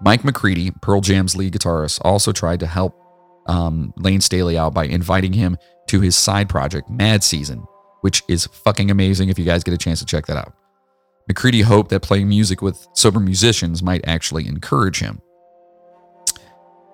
Mike 0.01 0.23
McCready, 0.23 0.69
Pearl 0.83 1.01
Jam's 1.01 1.35
lead 1.35 1.53
guitarist, 1.53 1.99
also 2.03 2.31
tried 2.31 2.59
to 2.59 2.67
help 2.67 3.01
um, 3.45 3.93
Layne 3.97 4.21
Staley 4.21 4.57
out 4.57 4.73
by 4.73 4.85
inviting 4.85 5.33
him 5.33 5.57
to 5.87 6.01
his 6.01 6.17
side 6.17 6.49
project, 6.49 6.89
Mad 6.89 7.23
Season, 7.23 7.65
which 8.01 8.23
is 8.27 8.47
fucking 8.47 8.89
amazing 8.89 9.29
if 9.29 9.37
you 9.37 9.45
guys 9.45 9.63
get 9.63 9.73
a 9.73 9.77
chance 9.77 9.99
to 9.99 10.05
check 10.05 10.25
that 10.25 10.37
out. 10.37 10.53
McCready 11.27 11.61
hoped 11.61 11.89
that 11.89 12.01
playing 12.01 12.29
music 12.29 12.61
with 12.61 12.87
sober 12.93 13.19
musicians 13.19 13.81
might 13.81 14.07
actually 14.07 14.47
encourage 14.47 14.99
him. 14.99 15.21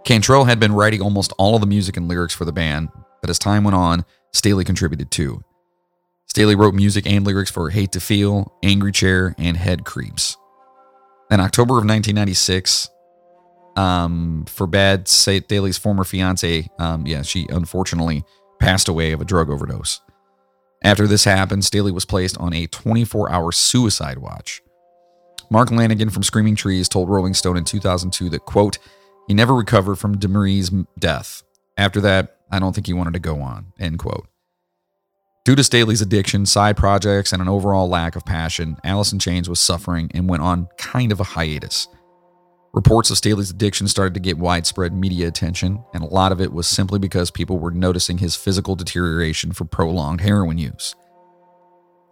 Cantrell 0.06 0.46
had 0.46 0.60
been 0.60 0.74
writing 0.74 1.02
almost 1.02 1.34
all 1.38 1.56
of 1.56 1.62
the 1.62 1.68
music 1.68 1.98
and 1.98 2.08
lyrics 2.08 2.34
for 2.34 2.46
the 2.46 2.52
band, 2.52 2.90
but 3.22 3.30
as 3.30 3.38
time 3.38 3.64
went 3.64 3.76
on, 3.76 4.06
Staley 4.34 4.64
contributed 4.64 5.12
too. 5.12 5.44
Staley 6.28 6.56
wrote 6.56 6.74
music 6.74 7.06
and 7.06 7.26
lyrics 7.26 7.52
for 7.52 7.70
Hate 7.70 7.92
to 7.92 8.00
Feel, 8.00 8.54
Angry 8.64 8.94
Chair, 8.94 9.36
and 9.38 9.58
Head 9.58 9.84
Creeps. 9.84 10.38
In 11.30 11.40
October 11.40 11.74
of 11.74 11.86
1996, 11.86 12.90
um, 13.76 14.46
for 14.48 14.68
bad, 14.68 15.08
Staley's 15.08 15.78
former 15.78 16.04
fiance, 16.04 16.68
um, 16.80 17.06
yeah, 17.06 17.22
she 17.22 17.48
unfortunately 17.50 18.24
passed 18.60 18.88
away 18.88 19.12
of 19.12 19.22
a 19.22 19.26
drug 19.26 19.50
overdose. 19.50 20.02
After 20.84 21.08
this 21.08 21.24
happened, 21.24 21.64
Staley 21.64 21.92
was 21.92 22.06
placed 22.06 22.38
on 22.38 22.54
a 22.54 22.68
24 22.68 23.32
hour 23.32 23.52
suicide 23.52 24.18
watch. 24.18 24.62
Mark 25.50 25.70
Lanegan 25.70 26.12
from 26.12 26.24
Screaming 26.24 26.56
Trees 26.56 26.88
told 26.88 27.10
Rolling 27.10 27.34
Stone 27.34 27.58
in 27.58 27.66
2002 27.66 28.30
that, 28.30 28.46
quote, 28.46 28.78
he 29.28 29.34
never 29.34 29.54
recovered 29.54 29.98
from 29.98 30.18
Demri's 30.18 30.72
death. 30.98 31.44
After 31.78 32.02
that, 32.02 32.38
I 32.52 32.60
don't 32.60 32.74
think 32.74 32.88
he 32.88 32.94
wanted 32.94 33.14
to 33.14 33.20
go 33.20 33.42
on, 33.42 33.74
end 33.80 34.00
quote. 34.00 34.28
Due 35.44 35.56
to 35.56 35.64
Staley's 35.64 36.02
addiction, 36.02 36.46
side 36.46 36.78
projects, 36.78 37.34
and 37.34 37.42
an 37.42 37.50
overall 37.50 37.90
lack 37.90 38.16
of 38.16 38.26
passion, 38.26 38.78
Allison 38.84 39.16
in 39.16 39.20
Chains 39.20 39.50
was 39.50 39.60
suffering 39.60 40.12
and 40.14 40.30
went 40.30 40.44
on 40.44 40.68
kind 40.78 41.12
of 41.12 41.20
a 41.20 41.24
hiatus. 41.24 41.88
Reports 42.74 43.12
of 43.12 43.18
Staley's 43.18 43.50
addiction 43.50 43.90
started 43.90 44.14
to 44.14 44.22
get 44.22 44.38
widespread 44.38 44.94
media 44.94 45.28
attention, 45.28 45.84
and 45.94 46.04
a 46.04 46.08
lot 46.08 46.32
of 46.32 46.40
it 46.40 46.54
was 46.54 46.68
simply 46.68 47.00
because 47.00 47.30
people 47.30 47.60
were 47.60 47.72
noticing 47.72 48.20
his 48.20 48.38
physical 48.38 48.76
deterioration 48.76 49.52
from 49.52 49.68
prolonged 49.68 50.22
heroin 50.22 50.58
use. 50.58 50.96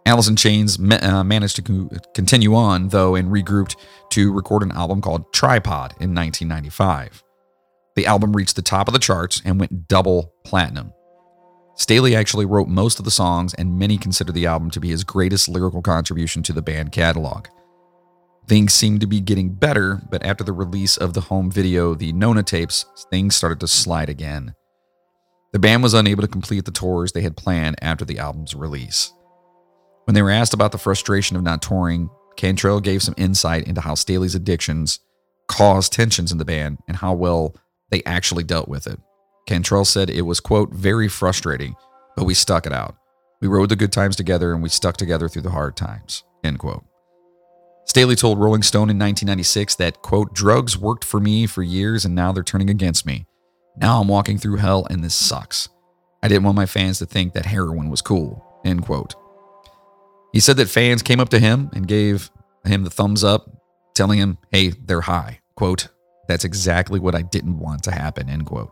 In 0.05 0.35
Chains 0.35 0.77
uh, 0.79 1.23
managed 1.23 1.55
to 1.57 1.61
co- 1.61 1.89
continue 2.13 2.55
on, 2.55 2.89
though, 2.89 3.15
and 3.15 3.31
regrouped 3.31 3.75
to 4.09 4.33
record 4.33 4.63
an 4.63 4.71
album 4.71 5.01
called 5.01 5.31
Tripod 5.31 5.91
in 5.99 6.13
1995. 6.13 7.23
The 7.95 8.07
album 8.07 8.35
reached 8.35 8.55
the 8.55 8.61
top 8.61 8.87
of 8.87 8.93
the 8.93 8.99
charts 8.99 9.41
and 9.45 9.59
went 9.59 9.87
double 9.87 10.33
platinum. 10.43 10.93
Staley 11.75 12.15
actually 12.15 12.45
wrote 12.45 12.67
most 12.67 12.99
of 12.99 13.05
the 13.05 13.11
songs, 13.11 13.53
and 13.53 13.79
many 13.79 13.97
consider 13.97 14.33
the 14.33 14.47
album 14.47 14.71
to 14.71 14.81
be 14.81 14.89
his 14.89 15.05
greatest 15.05 15.47
lyrical 15.47 15.81
contribution 15.81 16.43
to 16.43 16.53
the 16.53 16.61
band 16.61 16.91
catalog. 16.91 17.47
Things 18.49 18.73
seemed 18.73 19.01
to 19.01 19.07
be 19.07 19.21
getting 19.21 19.49
better, 19.53 20.01
but 20.09 20.25
after 20.25 20.43
the 20.43 20.53
release 20.53 20.97
of 20.97 21.13
the 21.13 21.21
home 21.21 21.51
video, 21.51 21.93
the 21.93 22.11
Nona 22.13 22.41
tapes, 22.41 22.83
things 23.11 23.35
started 23.35 23.59
to 23.59 23.67
slide 23.67 24.09
again. 24.09 24.55
The 25.53 25.59
band 25.59 25.83
was 25.83 25.93
unable 25.93 26.23
to 26.23 26.27
complete 26.27 26.65
the 26.65 26.71
tours 26.71 27.11
they 27.11 27.21
had 27.21 27.37
planned 27.37 27.75
after 27.79 28.05
the 28.05 28.17
album's 28.17 28.55
release. 28.55 29.13
When 30.05 30.15
they 30.15 30.23
were 30.23 30.31
asked 30.31 30.55
about 30.55 30.71
the 30.71 30.79
frustration 30.79 31.37
of 31.37 31.43
not 31.43 31.61
touring, 31.61 32.09
Cantrell 32.37 32.79
gave 32.79 33.03
some 33.03 33.13
insight 33.17 33.67
into 33.67 33.81
how 33.81 33.93
Staley's 33.93 34.33
addictions 34.33 34.99
caused 35.47 35.93
tensions 35.93 36.31
in 36.31 36.39
the 36.39 36.45
band 36.45 36.79
and 36.87 36.97
how 36.97 37.13
well 37.13 37.55
they 37.91 38.01
actually 38.07 38.43
dealt 38.43 38.67
with 38.67 38.87
it. 38.87 38.99
Cantrell 39.45 39.85
said 39.85 40.09
it 40.09 40.23
was, 40.23 40.39
quote, 40.39 40.73
very 40.73 41.07
frustrating, 41.07 41.75
but 42.15 42.25
we 42.25 42.33
stuck 42.33 42.65
it 42.65 42.73
out. 42.73 42.95
We 43.41 43.47
rode 43.47 43.69
the 43.69 43.75
good 43.75 43.91
times 43.91 44.15
together 44.15 44.53
and 44.53 44.63
we 44.63 44.69
stuck 44.69 44.97
together 44.97 45.29
through 45.29 45.43
the 45.43 45.51
hard 45.51 45.77
times, 45.77 46.23
end 46.43 46.57
quote. 46.57 46.88
Staley 47.89 48.15
told 48.15 48.37
Rolling 48.37 48.61
Stone 48.61 48.91
in 48.91 48.99
1996 48.99 49.77
that, 49.77 50.03
quote, 50.03 50.31
drugs 50.31 50.77
worked 50.77 51.03
for 51.03 51.19
me 51.19 51.47
for 51.47 51.63
years 51.63 52.05
and 52.05 52.13
now 52.13 52.31
they're 52.31 52.43
turning 52.43 52.69
against 52.69 53.03
me. 53.03 53.25
Now 53.77 53.99
I'm 53.99 54.07
walking 54.07 54.37
through 54.37 54.57
hell 54.57 54.85
and 54.91 55.03
this 55.03 55.15
sucks. 55.15 55.69
I 56.21 56.27
didn't 56.27 56.43
want 56.43 56.55
my 56.55 56.67
fans 56.67 56.99
to 56.99 57.07
think 57.07 57.33
that 57.33 57.47
heroin 57.47 57.89
was 57.89 58.03
cool, 58.03 58.45
end 58.63 58.83
quote. 58.83 59.15
He 60.31 60.39
said 60.39 60.57
that 60.57 60.69
fans 60.69 61.01
came 61.01 61.19
up 61.19 61.29
to 61.29 61.39
him 61.39 61.71
and 61.73 61.87
gave 61.87 62.29
him 62.63 62.83
the 62.83 62.91
thumbs 62.91 63.23
up, 63.23 63.49
telling 63.95 64.19
him, 64.19 64.37
hey, 64.51 64.69
they're 64.69 65.01
high. 65.01 65.39
Quote, 65.55 65.87
that's 66.27 66.45
exactly 66.45 66.99
what 66.99 67.15
I 67.15 67.23
didn't 67.23 67.57
want 67.57 67.81
to 67.85 67.91
happen, 67.91 68.29
end 68.29 68.45
quote. 68.45 68.71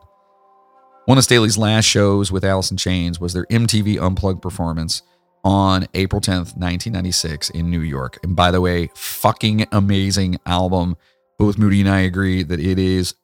One 1.06 1.18
of 1.18 1.24
Staley's 1.24 1.58
last 1.58 1.86
shows 1.86 2.32
with 2.32 2.44
in 2.44 2.78
Chains 2.78 3.20
was 3.20 3.34
their 3.34 3.48
MTV 3.48 4.00
Unplugged 4.00 4.44
performance 4.44 5.02
on 5.48 5.88
April 5.94 6.20
10th, 6.20 6.58
1996 6.58 7.52
in 7.52 7.70
New 7.70 7.80
York. 7.80 8.20
And 8.22 8.36
by 8.36 8.52
the 8.52 8.60
way, 8.60 8.90
fucking 8.96 9.66
amazing 9.72 10.38
album. 10.46 10.98
Both 11.40 11.58
Moody 11.58 11.80
and 11.80 11.90
I 11.90 12.02
agree 12.02 12.44
that 12.44 12.60
it 12.60 12.78
is 12.78 13.16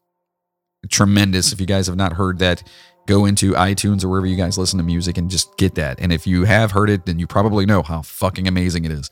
tremendous. 0.90 1.52
If 1.52 1.60
you 1.60 1.68
guys 1.68 1.88
have 1.88 1.98
not 1.98 2.14
heard 2.14 2.40
that, 2.40 2.64
go 3.08 3.26
into 3.26 3.52
iTunes 3.52 4.06
or 4.06 4.08
wherever 4.08 4.26
you 4.26 4.38
guys 4.38 4.58
listen 4.58 4.78
to 4.78 4.86
music 4.86 5.18
and 5.18 5.30
just 5.30 5.58
get 5.58 5.76
that. 5.76 6.00
And 6.00 6.14
if 6.14 6.26
you 6.26 6.46
have 6.46 6.72
heard 6.72 6.90
it, 6.90 7.06
then 7.06 7.20
you 7.20 7.28
probably 7.28 7.66
know 7.66 7.82
how 7.84 8.02
fucking 8.04 8.48
amazing 8.48 8.86
it 8.86 8.92
is. 8.92 9.12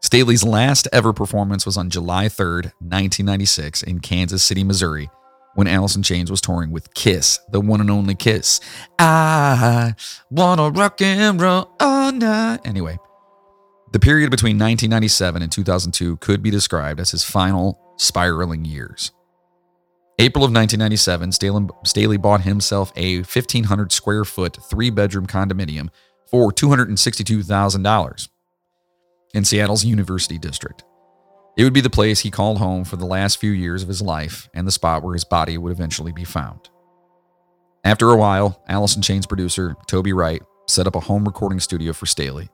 Staley's 0.00 0.42
last 0.42 0.88
ever 0.94 1.12
performance 1.12 1.66
was 1.66 1.76
on 1.76 1.90
July 1.90 2.28
3rd, 2.28 2.72
1996 2.80 3.82
in 3.82 4.00
Kansas 4.00 4.42
City, 4.42 4.64
Missouri 4.64 5.10
when 5.54 5.66
Allison 5.66 6.00
in 6.00 6.02
Chains 6.02 6.30
was 6.30 6.40
touring 6.40 6.70
with 6.70 6.94
Kiss, 6.94 7.38
the 7.50 7.60
one 7.60 7.80
and 7.80 7.90
only 7.90 8.14
Kiss. 8.14 8.60
I 8.98 9.94
wanna 10.30 10.70
rock 10.70 11.00
and 11.02 11.40
roll 11.40 11.70
all 11.80 12.12
night. 12.12 12.60
Anyway, 12.64 12.98
the 13.92 13.98
period 13.98 14.30
between 14.30 14.56
1997 14.56 15.42
and 15.42 15.50
2002 15.50 16.16
could 16.18 16.42
be 16.42 16.50
described 16.50 17.00
as 17.00 17.10
his 17.10 17.24
final 17.24 17.78
spiraling 17.96 18.64
years. 18.64 19.12
April 20.18 20.44
of 20.44 20.52
1997, 20.52 21.32
Staley 21.84 22.18
bought 22.18 22.42
himself 22.42 22.92
a 22.94 23.16
1,500 23.18 23.90
square 23.90 24.24
foot, 24.24 24.58
three 24.68 24.90
bedroom 24.90 25.26
condominium 25.26 25.88
for 26.30 26.52
$262,000 26.52 28.28
in 29.32 29.44
Seattle's 29.44 29.84
University 29.84 30.38
District. 30.38 30.84
It 31.60 31.64
would 31.64 31.74
be 31.74 31.82
the 31.82 31.90
place 31.90 32.20
he 32.20 32.30
called 32.30 32.56
home 32.56 32.84
for 32.84 32.96
the 32.96 33.04
last 33.04 33.36
few 33.36 33.50
years 33.50 33.82
of 33.82 33.88
his 33.88 34.00
life 34.00 34.48
and 34.54 34.66
the 34.66 34.72
spot 34.72 35.02
where 35.02 35.12
his 35.12 35.24
body 35.24 35.58
would 35.58 35.72
eventually 35.72 36.10
be 36.10 36.24
found. 36.24 36.70
After 37.84 38.08
a 38.08 38.16
while, 38.16 38.64
Allison 38.66 39.02
Chains 39.02 39.26
producer 39.26 39.76
Toby 39.86 40.14
Wright 40.14 40.42
set 40.66 40.86
up 40.86 40.96
a 40.96 41.00
home 41.00 41.22
recording 41.22 41.60
studio 41.60 41.92
for 41.92 42.06
Staley. 42.06 42.48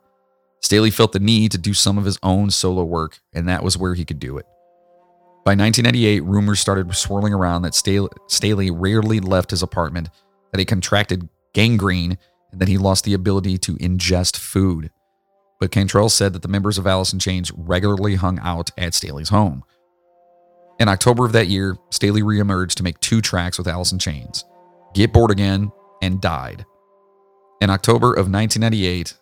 Staley 0.61 0.91
felt 0.91 1.13
the 1.13 1.21
need 1.21 1.53
to 1.53 1.59
do 1.59 1.73
some 1.73 1.99
of 1.99 2.05
his 2.05 2.19
own 2.25 2.51
solo 2.51 2.83
work, 2.83 3.21
and 3.33 3.49
that 3.49 3.63
was 3.63 3.79
where 3.79 3.95
he 3.95 4.05
could 4.05 4.19
do 4.19 4.39
it. 4.39 4.47
By 5.45 5.53
1998, 5.53 6.25
rumors 6.25 6.59
started 6.59 6.93
swirling 6.93 7.33
around 7.33 7.63
that 7.63 7.77
Staley 7.77 8.73
rarely 8.73 9.21
left 9.21 9.53
his 9.53 9.63
apartment, 9.63 10.09
that 10.51 10.59
he 10.59 10.65
contracted 10.65 11.29
gangrene, 11.55 12.19
and 12.51 12.61
that 12.61 12.67
he 12.67 12.77
lost 12.77 13.05
the 13.05 13.15
ability 13.15 13.57
to 13.59 13.77
ingest 13.77 14.37
food 14.37 14.91
but 15.59 15.71
Cantrell 15.71 16.09
said 16.09 16.33
that 16.33 16.43
the 16.43 16.49
members 16.49 16.79
of 16.79 16.87
Alice 16.87 17.13
in 17.13 17.19
Chains 17.19 17.53
regularly 17.57 18.17
hung 18.17 18.39
out 18.41 18.71
at 18.77 18.95
Staley's 18.95 19.31
home. 19.31 19.65
In 20.79 20.89
October 20.89 21.25
of 21.25 21.33
that 21.33 21.49
year, 21.49 21.77
Staley 21.91 22.23
reemerged 22.23 22.75
to 22.75 22.83
make 22.83 23.01
two 23.01 23.21
tracks 23.21 23.57
with 23.57 23.67
Alice 23.67 23.93
in 23.93 23.99
Chains 23.99 24.45
Get 24.95 25.13
Born 25.13 25.31
Again 25.31 25.73
and 26.03 26.21
Died. 26.21 26.65
In 27.61 27.71
October 27.71 28.09
of 28.09 28.31
1998 28.31 29.15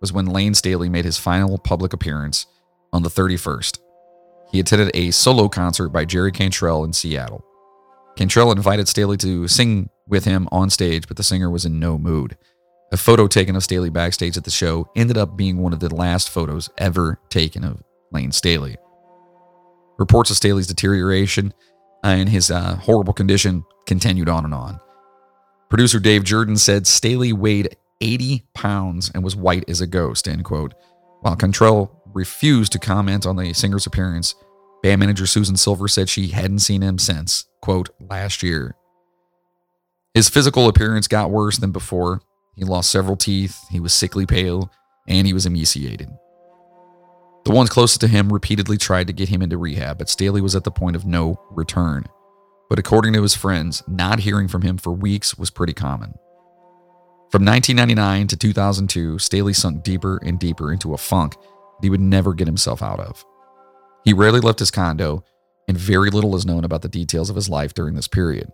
was 0.00 0.12
when 0.12 0.26
Layne 0.26 0.54
Staley 0.54 0.88
made 0.88 1.04
his 1.04 1.18
final 1.18 1.58
public 1.58 1.92
appearance 1.92 2.46
on 2.92 3.02
the 3.02 3.08
31st. 3.08 3.78
He 4.50 4.60
attended 4.60 4.90
a 4.94 5.10
solo 5.10 5.48
concert 5.48 5.88
by 5.88 6.04
Jerry 6.04 6.32
Cantrell 6.32 6.84
in 6.84 6.92
Seattle. 6.92 7.44
Cantrell 8.16 8.52
invited 8.52 8.88
Staley 8.88 9.16
to 9.18 9.48
sing 9.48 9.90
with 10.06 10.24
him 10.24 10.48
on 10.50 10.70
stage, 10.70 11.06
but 11.06 11.16
the 11.16 11.22
singer 11.22 11.50
was 11.50 11.64
in 11.64 11.78
no 11.78 11.98
mood. 11.98 12.36
A 12.90 12.96
photo 12.96 13.26
taken 13.26 13.54
of 13.54 13.62
Staley 13.62 13.90
backstage 13.90 14.36
at 14.38 14.44
the 14.44 14.50
show 14.50 14.88
ended 14.96 15.18
up 15.18 15.36
being 15.36 15.58
one 15.58 15.74
of 15.74 15.80
the 15.80 15.94
last 15.94 16.30
photos 16.30 16.70
ever 16.78 17.20
taken 17.28 17.62
of 17.62 17.82
Layne 18.12 18.32
Staley. 18.32 18.76
Reports 19.98 20.30
of 20.30 20.36
Staley's 20.36 20.66
deterioration 20.66 21.52
and 22.02 22.28
his 22.28 22.50
uh, 22.50 22.76
horrible 22.76 23.12
condition 23.12 23.64
continued 23.86 24.28
on 24.28 24.44
and 24.44 24.54
on. 24.54 24.80
Producer 25.68 26.00
Dave 26.00 26.22
Jerden 26.22 26.56
said 26.58 26.86
Staley 26.86 27.32
weighed 27.32 27.76
80 28.00 28.46
pounds 28.54 29.10
and 29.12 29.22
was 29.22 29.36
white 29.36 29.68
as 29.68 29.82
a 29.82 29.86
ghost, 29.86 30.26
end 30.26 30.44
quote. 30.44 30.72
While 31.20 31.36
Cantrell 31.36 32.00
refused 32.14 32.72
to 32.72 32.78
comment 32.78 33.26
on 33.26 33.36
the 33.36 33.52
singer's 33.52 33.86
appearance, 33.86 34.34
band 34.82 35.00
manager 35.00 35.26
Susan 35.26 35.56
Silver 35.56 35.88
said 35.88 36.08
she 36.08 36.28
hadn't 36.28 36.60
seen 36.60 36.80
him 36.80 36.98
since, 36.98 37.44
quote, 37.60 37.90
last 38.00 38.42
year. 38.42 38.76
His 40.14 40.30
physical 40.30 40.68
appearance 40.68 41.06
got 41.06 41.30
worse 41.30 41.58
than 41.58 41.70
before, 41.70 42.22
he 42.58 42.64
lost 42.64 42.90
several 42.90 43.16
teeth, 43.16 43.56
he 43.70 43.78
was 43.78 43.92
sickly 43.92 44.26
pale, 44.26 44.70
and 45.06 45.28
he 45.28 45.32
was 45.32 45.46
emaciated. 45.46 46.10
The 47.44 47.52
ones 47.52 47.70
closest 47.70 48.00
to 48.00 48.08
him 48.08 48.32
repeatedly 48.32 48.76
tried 48.76 49.06
to 49.06 49.12
get 49.12 49.28
him 49.28 49.42
into 49.42 49.56
rehab, 49.56 49.98
but 49.98 50.08
Staley 50.08 50.40
was 50.40 50.56
at 50.56 50.64
the 50.64 50.72
point 50.72 50.96
of 50.96 51.06
no 51.06 51.40
return. 51.50 52.04
But 52.68 52.80
according 52.80 53.12
to 53.12 53.22
his 53.22 53.36
friends, 53.36 53.84
not 53.86 54.18
hearing 54.18 54.48
from 54.48 54.62
him 54.62 54.76
for 54.76 54.92
weeks 54.92 55.38
was 55.38 55.50
pretty 55.50 55.72
common. 55.72 56.14
From 57.30 57.44
1999 57.44 58.26
to 58.26 58.36
2002, 58.36 59.20
Staley 59.20 59.52
sunk 59.52 59.84
deeper 59.84 60.18
and 60.24 60.38
deeper 60.38 60.72
into 60.72 60.94
a 60.94 60.98
funk 60.98 61.34
that 61.34 61.84
he 61.84 61.90
would 61.90 62.00
never 62.00 62.34
get 62.34 62.48
himself 62.48 62.82
out 62.82 62.98
of. 62.98 63.24
He 64.04 64.12
rarely 64.12 64.40
left 64.40 64.58
his 64.58 64.72
condo, 64.72 65.22
and 65.68 65.78
very 65.78 66.10
little 66.10 66.34
is 66.34 66.44
known 66.44 66.64
about 66.64 66.82
the 66.82 66.88
details 66.88 67.30
of 67.30 67.36
his 67.36 67.48
life 67.48 67.72
during 67.72 67.94
this 67.94 68.08
period. 68.08 68.50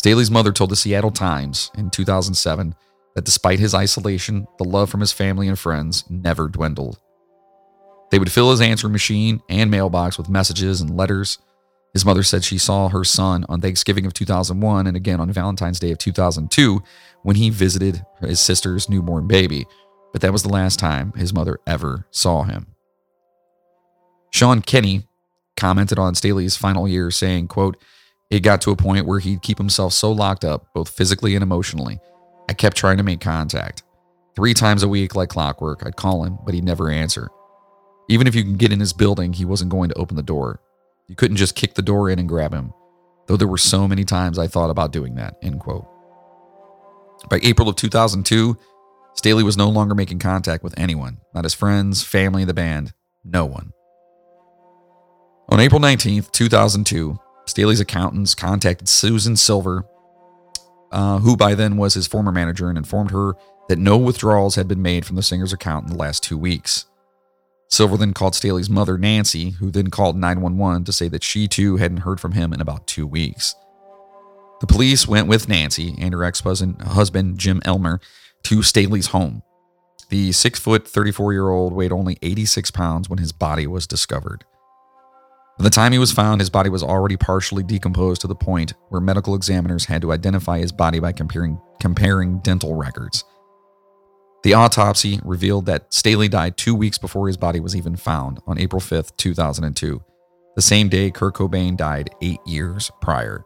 Staley's 0.00 0.30
mother 0.30 0.50
told 0.50 0.70
the 0.70 0.76
Seattle 0.76 1.10
Times 1.10 1.70
in 1.76 1.90
2007 1.90 2.74
that 3.14 3.26
despite 3.26 3.58
his 3.58 3.74
isolation, 3.74 4.46
the 4.56 4.64
love 4.64 4.88
from 4.88 5.00
his 5.00 5.12
family 5.12 5.46
and 5.46 5.58
friends 5.58 6.04
never 6.08 6.48
dwindled. 6.48 6.98
They 8.10 8.18
would 8.18 8.32
fill 8.32 8.50
his 8.50 8.62
answering 8.62 8.94
machine 8.94 9.42
and 9.50 9.70
mailbox 9.70 10.16
with 10.16 10.30
messages 10.30 10.80
and 10.80 10.96
letters. 10.96 11.36
His 11.92 12.06
mother 12.06 12.22
said 12.22 12.44
she 12.44 12.56
saw 12.56 12.88
her 12.88 13.04
son 13.04 13.44
on 13.50 13.60
Thanksgiving 13.60 14.06
of 14.06 14.14
2001 14.14 14.86
and 14.86 14.96
again 14.96 15.20
on 15.20 15.30
Valentine's 15.30 15.78
Day 15.78 15.90
of 15.90 15.98
2002 15.98 16.82
when 17.22 17.36
he 17.36 17.50
visited 17.50 18.02
his 18.22 18.40
sister's 18.40 18.88
newborn 18.88 19.28
baby, 19.28 19.66
but 20.12 20.22
that 20.22 20.32
was 20.32 20.42
the 20.42 20.48
last 20.48 20.78
time 20.78 21.12
his 21.12 21.34
mother 21.34 21.58
ever 21.66 22.06
saw 22.10 22.44
him. 22.44 22.68
Sean 24.30 24.62
Kinney 24.62 25.06
commented 25.58 25.98
on 25.98 26.14
Staley's 26.14 26.56
final 26.56 26.88
year 26.88 27.10
saying, 27.10 27.48
quote, 27.48 27.76
it 28.30 28.40
got 28.40 28.60
to 28.62 28.70
a 28.70 28.76
point 28.76 29.06
where 29.06 29.18
he'd 29.18 29.42
keep 29.42 29.58
himself 29.58 29.92
so 29.92 30.12
locked 30.12 30.44
up, 30.44 30.72
both 30.72 30.88
physically 30.88 31.34
and 31.34 31.42
emotionally. 31.42 31.98
I 32.48 32.52
kept 32.52 32.76
trying 32.76 32.96
to 32.98 33.02
make 33.02 33.20
contact. 33.20 33.82
Three 34.36 34.54
times 34.54 34.82
a 34.82 34.88
week, 34.88 35.16
like 35.16 35.28
clockwork, 35.28 35.84
I'd 35.84 35.96
call 35.96 36.24
him, 36.24 36.38
but 36.44 36.54
he'd 36.54 36.64
never 36.64 36.88
answer. 36.88 37.28
Even 38.08 38.26
if 38.26 38.34
you 38.34 38.42
can 38.42 38.56
get 38.56 38.72
in 38.72 38.80
his 38.80 38.92
building, 38.92 39.32
he 39.32 39.44
wasn't 39.44 39.70
going 39.70 39.88
to 39.88 39.98
open 39.98 40.16
the 40.16 40.22
door. 40.22 40.60
You 41.08 41.16
couldn't 41.16 41.36
just 41.36 41.56
kick 41.56 41.74
the 41.74 41.82
door 41.82 42.08
in 42.08 42.20
and 42.20 42.28
grab 42.28 42.54
him, 42.54 42.72
though 43.26 43.36
there 43.36 43.48
were 43.48 43.58
so 43.58 43.88
many 43.88 44.04
times 44.04 44.38
I 44.38 44.46
thought 44.46 44.70
about 44.70 44.92
doing 44.92 45.16
that. 45.16 45.36
End 45.42 45.58
quote. 45.58 45.86
By 47.28 47.40
April 47.42 47.68
of 47.68 47.76
2002, 47.76 48.56
Staley 49.14 49.42
was 49.42 49.56
no 49.56 49.68
longer 49.68 49.94
making 49.94 50.20
contact 50.20 50.62
with 50.62 50.78
anyone, 50.78 51.18
not 51.34 51.44
his 51.44 51.54
friends, 51.54 52.02
family, 52.02 52.44
the 52.44 52.54
band, 52.54 52.92
no 53.24 53.44
one. 53.44 53.72
On 55.50 55.58
April 55.58 55.80
19th, 55.80 56.30
2002, 56.30 57.18
Staley's 57.50 57.80
accountants 57.80 58.34
contacted 58.34 58.88
Susan 58.88 59.36
Silver, 59.36 59.84
uh, 60.92 61.18
who 61.18 61.36
by 61.36 61.54
then 61.54 61.76
was 61.76 61.94
his 61.94 62.06
former 62.06 62.32
manager, 62.32 62.68
and 62.68 62.78
informed 62.78 63.10
her 63.10 63.34
that 63.68 63.78
no 63.78 63.98
withdrawals 63.98 64.54
had 64.54 64.68
been 64.68 64.82
made 64.82 65.04
from 65.04 65.16
the 65.16 65.22
singer's 65.22 65.52
account 65.52 65.86
in 65.86 65.92
the 65.92 65.98
last 65.98 66.22
two 66.22 66.38
weeks. 66.38 66.86
Silver 67.68 67.96
then 67.96 68.12
called 68.12 68.34
Staley's 68.34 68.70
mother, 68.70 68.98
Nancy, 68.98 69.50
who 69.50 69.70
then 69.70 69.90
called 69.90 70.16
911 70.16 70.84
to 70.84 70.92
say 70.92 71.08
that 71.08 71.22
she 71.22 71.46
too 71.46 71.76
hadn't 71.76 71.98
heard 71.98 72.20
from 72.20 72.32
him 72.32 72.52
in 72.52 72.60
about 72.60 72.86
two 72.86 73.06
weeks. 73.06 73.54
The 74.60 74.66
police 74.66 75.06
went 75.06 75.28
with 75.28 75.48
Nancy 75.48 75.94
and 75.98 76.12
her 76.12 76.24
ex 76.24 76.40
husband, 76.40 77.38
Jim 77.38 77.62
Elmer, 77.64 78.00
to 78.44 78.62
Staley's 78.62 79.08
home. 79.08 79.42
The 80.08 80.32
six 80.32 80.58
foot, 80.58 80.86
34 80.86 81.32
year 81.32 81.48
old 81.48 81.72
weighed 81.72 81.92
only 81.92 82.18
86 82.22 82.70
pounds 82.72 83.08
when 83.08 83.20
his 83.20 83.32
body 83.32 83.66
was 83.66 83.86
discovered. 83.86 84.44
By 85.60 85.64
the 85.64 85.68
time 85.68 85.92
he 85.92 85.98
was 85.98 86.10
found, 86.10 86.40
his 86.40 86.48
body 86.48 86.70
was 86.70 86.82
already 86.82 87.18
partially 87.18 87.62
decomposed 87.62 88.22
to 88.22 88.26
the 88.26 88.34
point 88.34 88.72
where 88.88 88.98
medical 88.98 89.34
examiners 89.34 89.84
had 89.84 90.00
to 90.00 90.10
identify 90.10 90.58
his 90.58 90.72
body 90.72 91.00
by 91.00 91.12
comparing, 91.12 91.60
comparing 91.78 92.38
dental 92.38 92.76
records. 92.76 93.24
The 94.42 94.54
autopsy 94.54 95.20
revealed 95.22 95.66
that 95.66 95.92
Staley 95.92 96.28
died 96.28 96.56
two 96.56 96.74
weeks 96.74 96.96
before 96.96 97.26
his 97.26 97.36
body 97.36 97.60
was 97.60 97.76
even 97.76 97.94
found 97.96 98.40
on 98.46 98.56
April 98.56 98.80
5th, 98.80 99.14
2002, 99.18 100.02
the 100.56 100.62
same 100.62 100.88
day 100.88 101.10
Kurt 101.10 101.34
Cobain 101.34 101.76
died 101.76 102.08
eight 102.22 102.40
years 102.46 102.90
prior. 103.02 103.44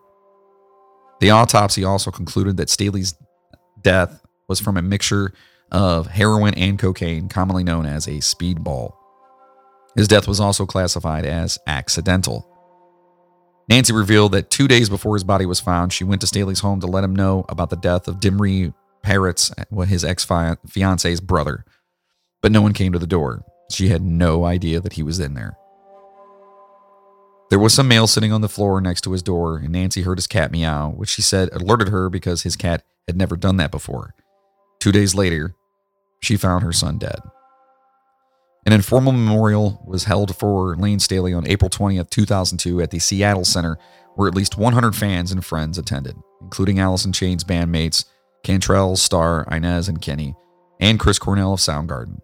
The 1.19 1.31
autopsy 1.31 1.83
also 1.83 2.13
concluded 2.13 2.59
that 2.59 2.71
Staley's 2.71 3.17
death 3.83 4.25
was 4.47 4.61
from 4.61 4.77
a 4.77 4.83
mixture 4.83 5.33
of 5.73 6.07
heroin 6.07 6.55
and 6.55 6.79
cocaine, 6.79 7.29
commonly 7.29 7.65
known 7.65 7.87
as 7.87 8.07
a 8.07 8.19
speedball. 8.19 8.93
His 9.97 10.09
death 10.09 10.27
was 10.27 10.41
also 10.41 10.67
classified 10.67 11.25
as 11.25 11.59
accidental. 11.67 12.49
Nancy 13.69 13.93
revealed 13.93 14.33
that 14.33 14.51
two 14.51 14.69
days 14.69 14.89
before 14.89 15.15
his 15.15 15.25
body 15.25 15.47
was 15.47 15.61
found, 15.61 15.93
she 15.93 16.05
went 16.05 16.21
to 16.21 16.27
Staley's 16.27 16.61
home 16.61 16.81
to 16.81 16.87
let 16.87 17.05
him 17.05 17.17
know 17.17 17.45
about 17.49 17.71
the 17.71 17.77
death 17.77 18.09
of 18.09 18.21
Demri 18.21 18.75
Parrott's, 19.03 19.53
his 19.87 20.05
ex 20.05 20.25
fiance's 20.25 21.21
brother, 21.21 21.65
but 22.43 22.53
no 22.53 22.61
one 22.61 22.73
came 22.73 22.93
to 22.93 22.99
the 22.99 23.07
door. 23.07 23.45
She 23.71 23.89
had 23.89 24.03
no 24.03 24.45
idea 24.45 24.81
that 24.81 24.95
he 24.95 25.03
was 25.03 25.21
in 25.21 25.35
there. 25.35 25.57
There 27.51 27.59
was 27.59 27.73
some 27.73 27.89
mail 27.89 28.07
sitting 28.07 28.33
on 28.33 28.41
the 28.41 28.49
floor 28.49 28.81
next 28.81 29.03
to 29.03 29.13
his 29.13 29.23
door, 29.23 29.59
and 29.59 29.71
Nancy 29.71 30.03
heard 30.03 30.19
his 30.19 30.27
cat 30.27 30.51
meow, 30.51 30.91
which 30.91 31.11
she 31.11 31.23
said 31.23 31.51
alerted 31.53 31.89
her 31.89 32.11
because 32.11 32.43
his 32.43 32.57
cat 32.57 32.83
had 33.07 33.17
never 33.17 33.37
done 33.37 33.59
that 33.59 33.71
before. 33.71 34.15
Two 34.81 34.93
days 34.93 35.15
later, 35.15 35.55
she 36.21 36.37
found 36.37 36.65
her 36.65 36.73
son 36.73 36.99
dead. 36.99 37.21
An 38.67 38.73
informal 38.73 39.13
memorial 39.13 39.83
was 39.87 40.05
held 40.05 40.35
for 40.37 40.75
Layne 40.77 40.99
Staley 40.99 41.35
on 41.35 41.47
April 41.47 41.69
20th, 41.69 42.09
2002, 42.09 42.81
at 42.81 42.91
the 42.91 42.99
Seattle 42.99 43.45
Center, 43.45 43.79
where 44.15 44.27
at 44.27 44.35
least 44.35 44.57
100 44.57 44.97
fans 44.97 45.33
and 45.33 45.45
friends 45.45 45.77
attended, 45.77 46.17
including 46.41 46.79
Allison 46.79 47.11
in 47.11 47.13
Chains 47.13 47.45
bandmates 47.45 48.07
Cantrell, 48.43 48.97
Starr, 48.97 49.47
Inez, 49.51 49.89
and 49.89 50.01
Kinney, 50.01 50.35
and 50.81 50.99
Chris 50.99 51.19
Cornell 51.19 51.55
of 51.55 51.61
Soundgarden. 51.61 52.21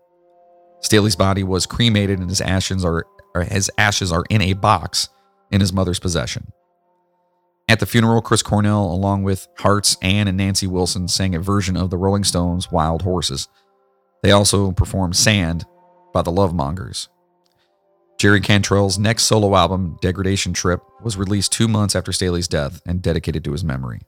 Staley's 0.80 1.16
body 1.16 1.42
was 1.42 1.66
cremated 1.66 2.18
and 2.20 2.30
his 2.30 2.40
ashes 2.40 2.84
are 2.84 3.06
his 3.44 3.70
ashes 3.78 4.10
are 4.10 4.24
in 4.30 4.40
a 4.40 4.54
box 4.54 5.08
in 5.50 5.60
his 5.60 5.72
mother's 5.72 6.00
possession. 6.00 6.52
At 7.68 7.78
the 7.78 7.86
funeral, 7.86 8.22
Chris 8.22 8.42
Cornell, 8.42 8.90
along 8.90 9.22
with 9.22 9.46
Hearts, 9.58 9.96
Ann, 10.02 10.26
and 10.26 10.36
Nancy 10.36 10.66
Wilson, 10.66 11.06
sang 11.06 11.34
a 11.34 11.40
version 11.40 11.76
of 11.76 11.90
the 11.90 11.96
Rolling 11.96 12.24
Stones' 12.24 12.72
Wild 12.72 13.02
Horses. 13.02 13.46
They 14.22 14.32
also 14.32 14.72
performed 14.72 15.14
Sand 15.14 15.64
by 16.12 16.22
the 16.22 16.32
Lovemongers. 16.32 17.08
Jerry 18.18 18.40
Cantrell's 18.40 18.98
next 18.98 19.24
solo 19.24 19.56
album, 19.56 19.96
Degradation 20.02 20.52
Trip, 20.52 20.82
was 21.02 21.16
released 21.16 21.52
two 21.52 21.68
months 21.68 21.96
after 21.96 22.12
Staley's 22.12 22.48
death 22.48 22.82
and 22.86 23.00
dedicated 23.00 23.44
to 23.44 23.52
his 23.52 23.64
memory. 23.64 24.00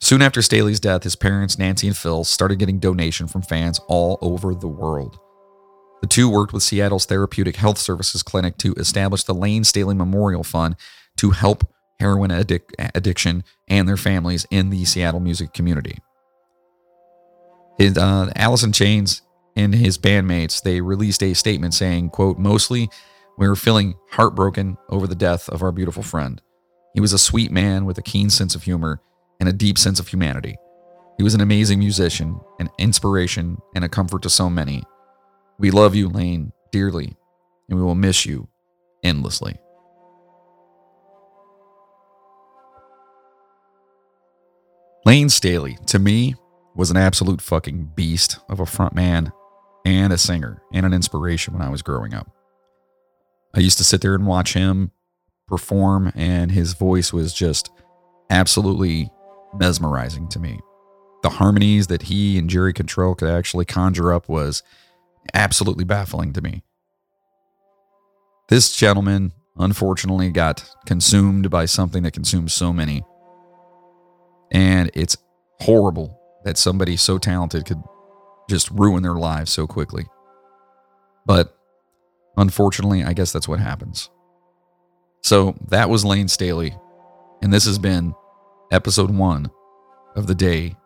Soon 0.00 0.22
after 0.22 0.42
Staley's 0.42 0.78
death, 0.78 1.02
his 1.02 1.16
parents, 1.16 1.58
Nancy 1.58 1.88
and 1.88 1.96
Phil, 1.96 2.22
started 2.22 2.60
getting 2.60 2.78
donation 2.78 3.26
from 3.26 3.42
fans 3.42 3.80
all 3.88 4.16
over 4.22 4.54
the 4.54 4.68
world. 4.68 5.18
The 6.00 6.06
two 6.06 6.30
worked 6.30 6.52
with 6.52 6.62
Seattle's 6.62 7.06
Therapeutic 7.06 7.56
Health 7.56 7.78
Services 7.78 8.22
Clinic 8.22 8.56
to 8.58 8.74
establish 8.74 9.24
the 9.24 9.34
Layne 9.34 9.64
Staley 9.64 9.96
Memorial 9.96 10.44
Fund 10.44 10.76
to 11.16 11.32
help 11.32 11.66
heroin 11.98 12.30
addic- 12.30 12.70
addiction 12.94 13.42
and 13.66 13.88
their 13.88 13.96
families 13.96 14.46
in 14.52 14.70
the 14.70 14.84
Seattle 14.84 15.18
music 15.18 15.52
community. 15.52 15.98
His, 17.76 17.98
uh, 17.98 18.30
Alice 18.36 18.62
in 18.62 18.70
Chains 18.70 19.22
and 19.58 19.74
his 19.74 19.98
bandmates, 19.98 20.62
they 20.62 20.80
released 20.80 21.20
a 21.20 21.34
statement 21.34 21.74
saying, 21.74 22.10
quote, 22.10 22.38
mostly 22.38 22.88
we 23.36 23.48
were 23.48 23.56
feeling 23.56 23.96
heartbroken 24.12 24.78
over 24.88 25.08
the 25.08 25.16
death 25.16 25.48
of 25.48 25.64
our 25.64 25.72
beautiful 25.72 26.04
friend. 26.04 26.40
He 26.94 27.00
was 27.00 27.12
a 27.12 27.18
sweet 27.18 27.50
man 27.50 27.84
with 27.84 27.98
a 27.98 28.02
keen 28.02 28.30
sense 28.30 28.54
of 28.54 28.62
humor 28.62 29.00
and 29.40 29.48
a 29.48 29.52
deep 29.52 29.76
sense 29.76 29.98
of 29.98 30.06
humanity. 30.06 30.56
He 31.16 31.24
was 31.24 31.34
an 31.34 31.40
amazing 31.40 31.80
musician, 31.80 32.38
an 32.60 32.70
inspiration, 32.78 33.58
and 33.74 33.84
a 33.84 33.88
comfort 33.88 34.22
to 34.22 34.30
so 34.30 34.48
many. 34.48 34.84
We 35.58 35.72
love 35.72 35.96
you, 35.96 36.08
Layne, 36.08 36.52
dearly, 36.70 37.16
and 37.68 37.76
we 37.76 37.84
will 37.84 37.96
miss 37.96 38.24
you 38.24 38.46
endlessly. 39.02 39.58
Layne 45.04 45.28
Staley, 45.28 45.78
to 45.86 45.98
me, 45.98 46.36
was 46.76 46.92
an 46.92 46.96
absolute 46.96 47.42
fucking 47.42 47.90
beast 47.96 48.38
of 48.48 48.60
a 48.60 48.64
frontman 48.64 49.32
and 49.88 50.12
a 50.12 50.18
singer 50.18 50.60
and 50.72 50.84
an 50.84 50.92
inspiration 50.92 51.54
when 51.54 51.62
I 51.62 51.70
was 51.70 51.80
growing 51.80 52.12
up. 52.12 52.30
I 53.54 53.60
used 53.60 53.78
to 53.78 53.84
sit 53.84 54.02
there 54.02 54.14
and 54.14 54.26
watch 54.26 54.52
him 54.52 54.92
perform, 55.46 56.12
and 56.14 56.52
his 56.52 56.74
voice 56.74 57.10
was 57.10 57.32
just 57.32 57.70
absolutely 58.28 59.10
mesmerizing 59.54 60.28
to 60.28 60.38
me. 60.38 60.60
The 61.22 61.30
harmonies 61.30 61.86
that 61.86 62.02
he 62.02 62.38
and 62.38 62.50
Jerry 62.50 62.74
Cantrell 62.74 63.14
could 63.14 63.30
actually 63.30 63.64
conjure 63.64 64.12
up 64.12 64.28
was 64.28 64.62
absolutely 65.32 65.84
baffling 65.84 66.34
to 66.34 66.42
me. 66.42 66.62
This 68.50 68.76
gentleman, 68.76 69.32
unfortunately, 69.56 70.30
got 70.30 70.68
consumed 70.84 71.48
by 71.48 71.64
something 71.64 72.02
that 72.02 72.12
consumes 72.12 72.52
so 72.52 72.74
many. 72.74 73.02
And 74.52 74.90
it's 74.92 75.16
horrible 75.60 76.20
that 76.44 76.58
somebody 76.58 76.96
so 76.96 77.16
talented 77.16 77.64
could 77.64 77.82
just 78.48 78.70
ruin 78.70 79.02
their 79.02 79.14
lives 79.14 79.52
so 79.52 79.66
quickly. 79.66 80.06
But 81.26 81.56
unfortunately, 82.36 83.04
I 83.04 83.12
guess 83.12 83.32
that's 83.32 83.48
what 83.48 83.60
happens. 83.60 84.10
So 85.22 85.56
that 85.68 85.90
was 85.90 86.04
Layne 86.04 86.28
Staley. 86.28 86.76
And 87.42 87.52
this 87.52 87.66
has 87.66 87.78
been 87.78 88.14
episode 88.72 89.10
one 89.10 89.50
of 90.16 90.26
the 90.26 90.34
day 90.34 90.76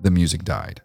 the 0.00 0.10
music 0.10 0.44
died. 0.44 0.80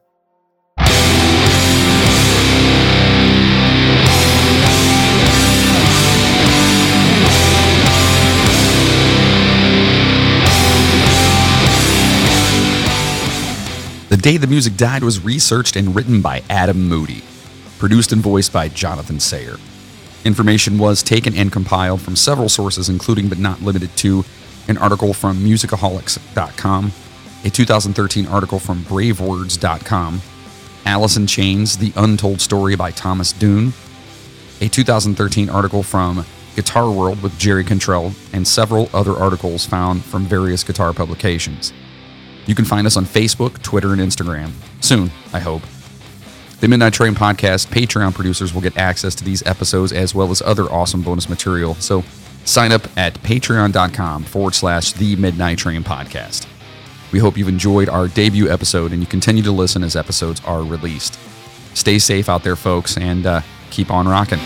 The 14.15 14.21
Day 14.21 14.37
the 14.37 14.47
Music 14.47 14.77
Died 14.77 15.03
was 15.03 15.25
researched 15.25 15.75
and 15.75 15.93
written 15.93 16.21
by 16.21 16.41
Adam 16.49 16.87
Moody, 16.87 17.21
produced 17.77 18.13
and 18.13 18.21
voiced 18.21 18.53
by 18.53 18.69
Jonathan 18.69 19.19
Sayer. 19.19 19.57
Information 20.23 20.77
was 20.77 21.03
taken 21.03 21.35
and 21.35 21.51
compiled 21.51 21.99
from 21.99 22.15
several 22.15 22.47
sources, 22.47 22.87
including 22.87 23.27
but 23.27 23.39
not 23.39 23.61
limited 23.61 23.93
to 23.97 24.23
an 24.69 24.77
article 24.77 25.13
from 25.13 25.43
musicaholics.com, 25.43 26.93
a 27.43 27.49
2013 27.49 28.25
article 28.27 28.57
from 28.57 28.85
bravewords.com, 28.85 30.21
in 30.85 31.27
Chains, 31.27 31.77
The 31.77 31.91
Untold 31.97 32.39
Story 32.39 32.77
by 32.77 32.91
Thomas 32.91 33.33
Dunne, 33.33 33.73
a 34.61 34.69
2013 34.69 35.49
article 35.49 35.83
from 35.83 36.25
Guitar 36.55 36.89
World 36.89 37.21
with 37.21 37.37
Jerry 37.37 37.65
Cantrell, 37.65 38.13
and 38.31 38.47
several 38.47 38.89
other 38.93 39.11
articles 39.11 39.65
found 39.65 40.05
from 40.05 40.23
various 40.23 40.63
guitar 40.63 40.93
publications. 40.93 41.73
You 42.45 42.55
can 42.55 42.65
find 42.65 42.85
us 42.85 42.97
on 42.97 43.05
Facebook, 43.05 43.61
Twitter, 43.61 43.91
and 43.93 44.01
Instagram. 44.01 44.51
Soon, 44.81 45.11
I 45.33 45.39
hope. 45.39 45.63
The 46.59 46.67
Midnight 46.67 46.93
Train 46.93 47.13
podcast 47.13 47.67
Patreon 47.67 48.13
producers 48.13 48.53
will 48.53 48.61
get 48.61 48.77
access 48.77 49.13
to 49.15 49.23
these 49.23 49.45
episodes 49.45 49.91
as 49.91 50.15
well 50.15 50.31
as 50.31 50.41
other 50.41 50.63
awesome 50.65 51.01
bonus 51.01 51.27
material. 51.27 51.75
So 51.75 52.03
sign 52.45 52.71
up 52.71 52.87
at 52.97 53.15
patreon.com 53.15 54.23
forward 54.23 54.55
slash 54.55 54.93
the 54.93 55.15
Midnight 55.15 55.57
Train 55.57 55.83
podcast. 55.83 56.47
We 57.11 57.19
hope 57.19 57.37
you've 57.37 57.49
enjoyed 57.49 57.89
our 57.89 58.07
debut 58.07 58.49
episode 58.49 58.91
and 58.91 59.01
you 59.01 59.07
continue 59.07 59.43
to 59.43 59.51
listen 59.51 59.83
as 59.83 59.95
episodes 59.95 60.41
are 60.45 60.63
released. 60.63 61.19
Stay 61.73 61.99
safe 61.99 62.29
out 62.29 62.43
there, 62.43 62.55
folks, 62.55 62.97
and 62.97 63.25
uh, 63.25 63.41
keep 63.69 63.91
on 63.91 64.07
rocking. 64.07 64.39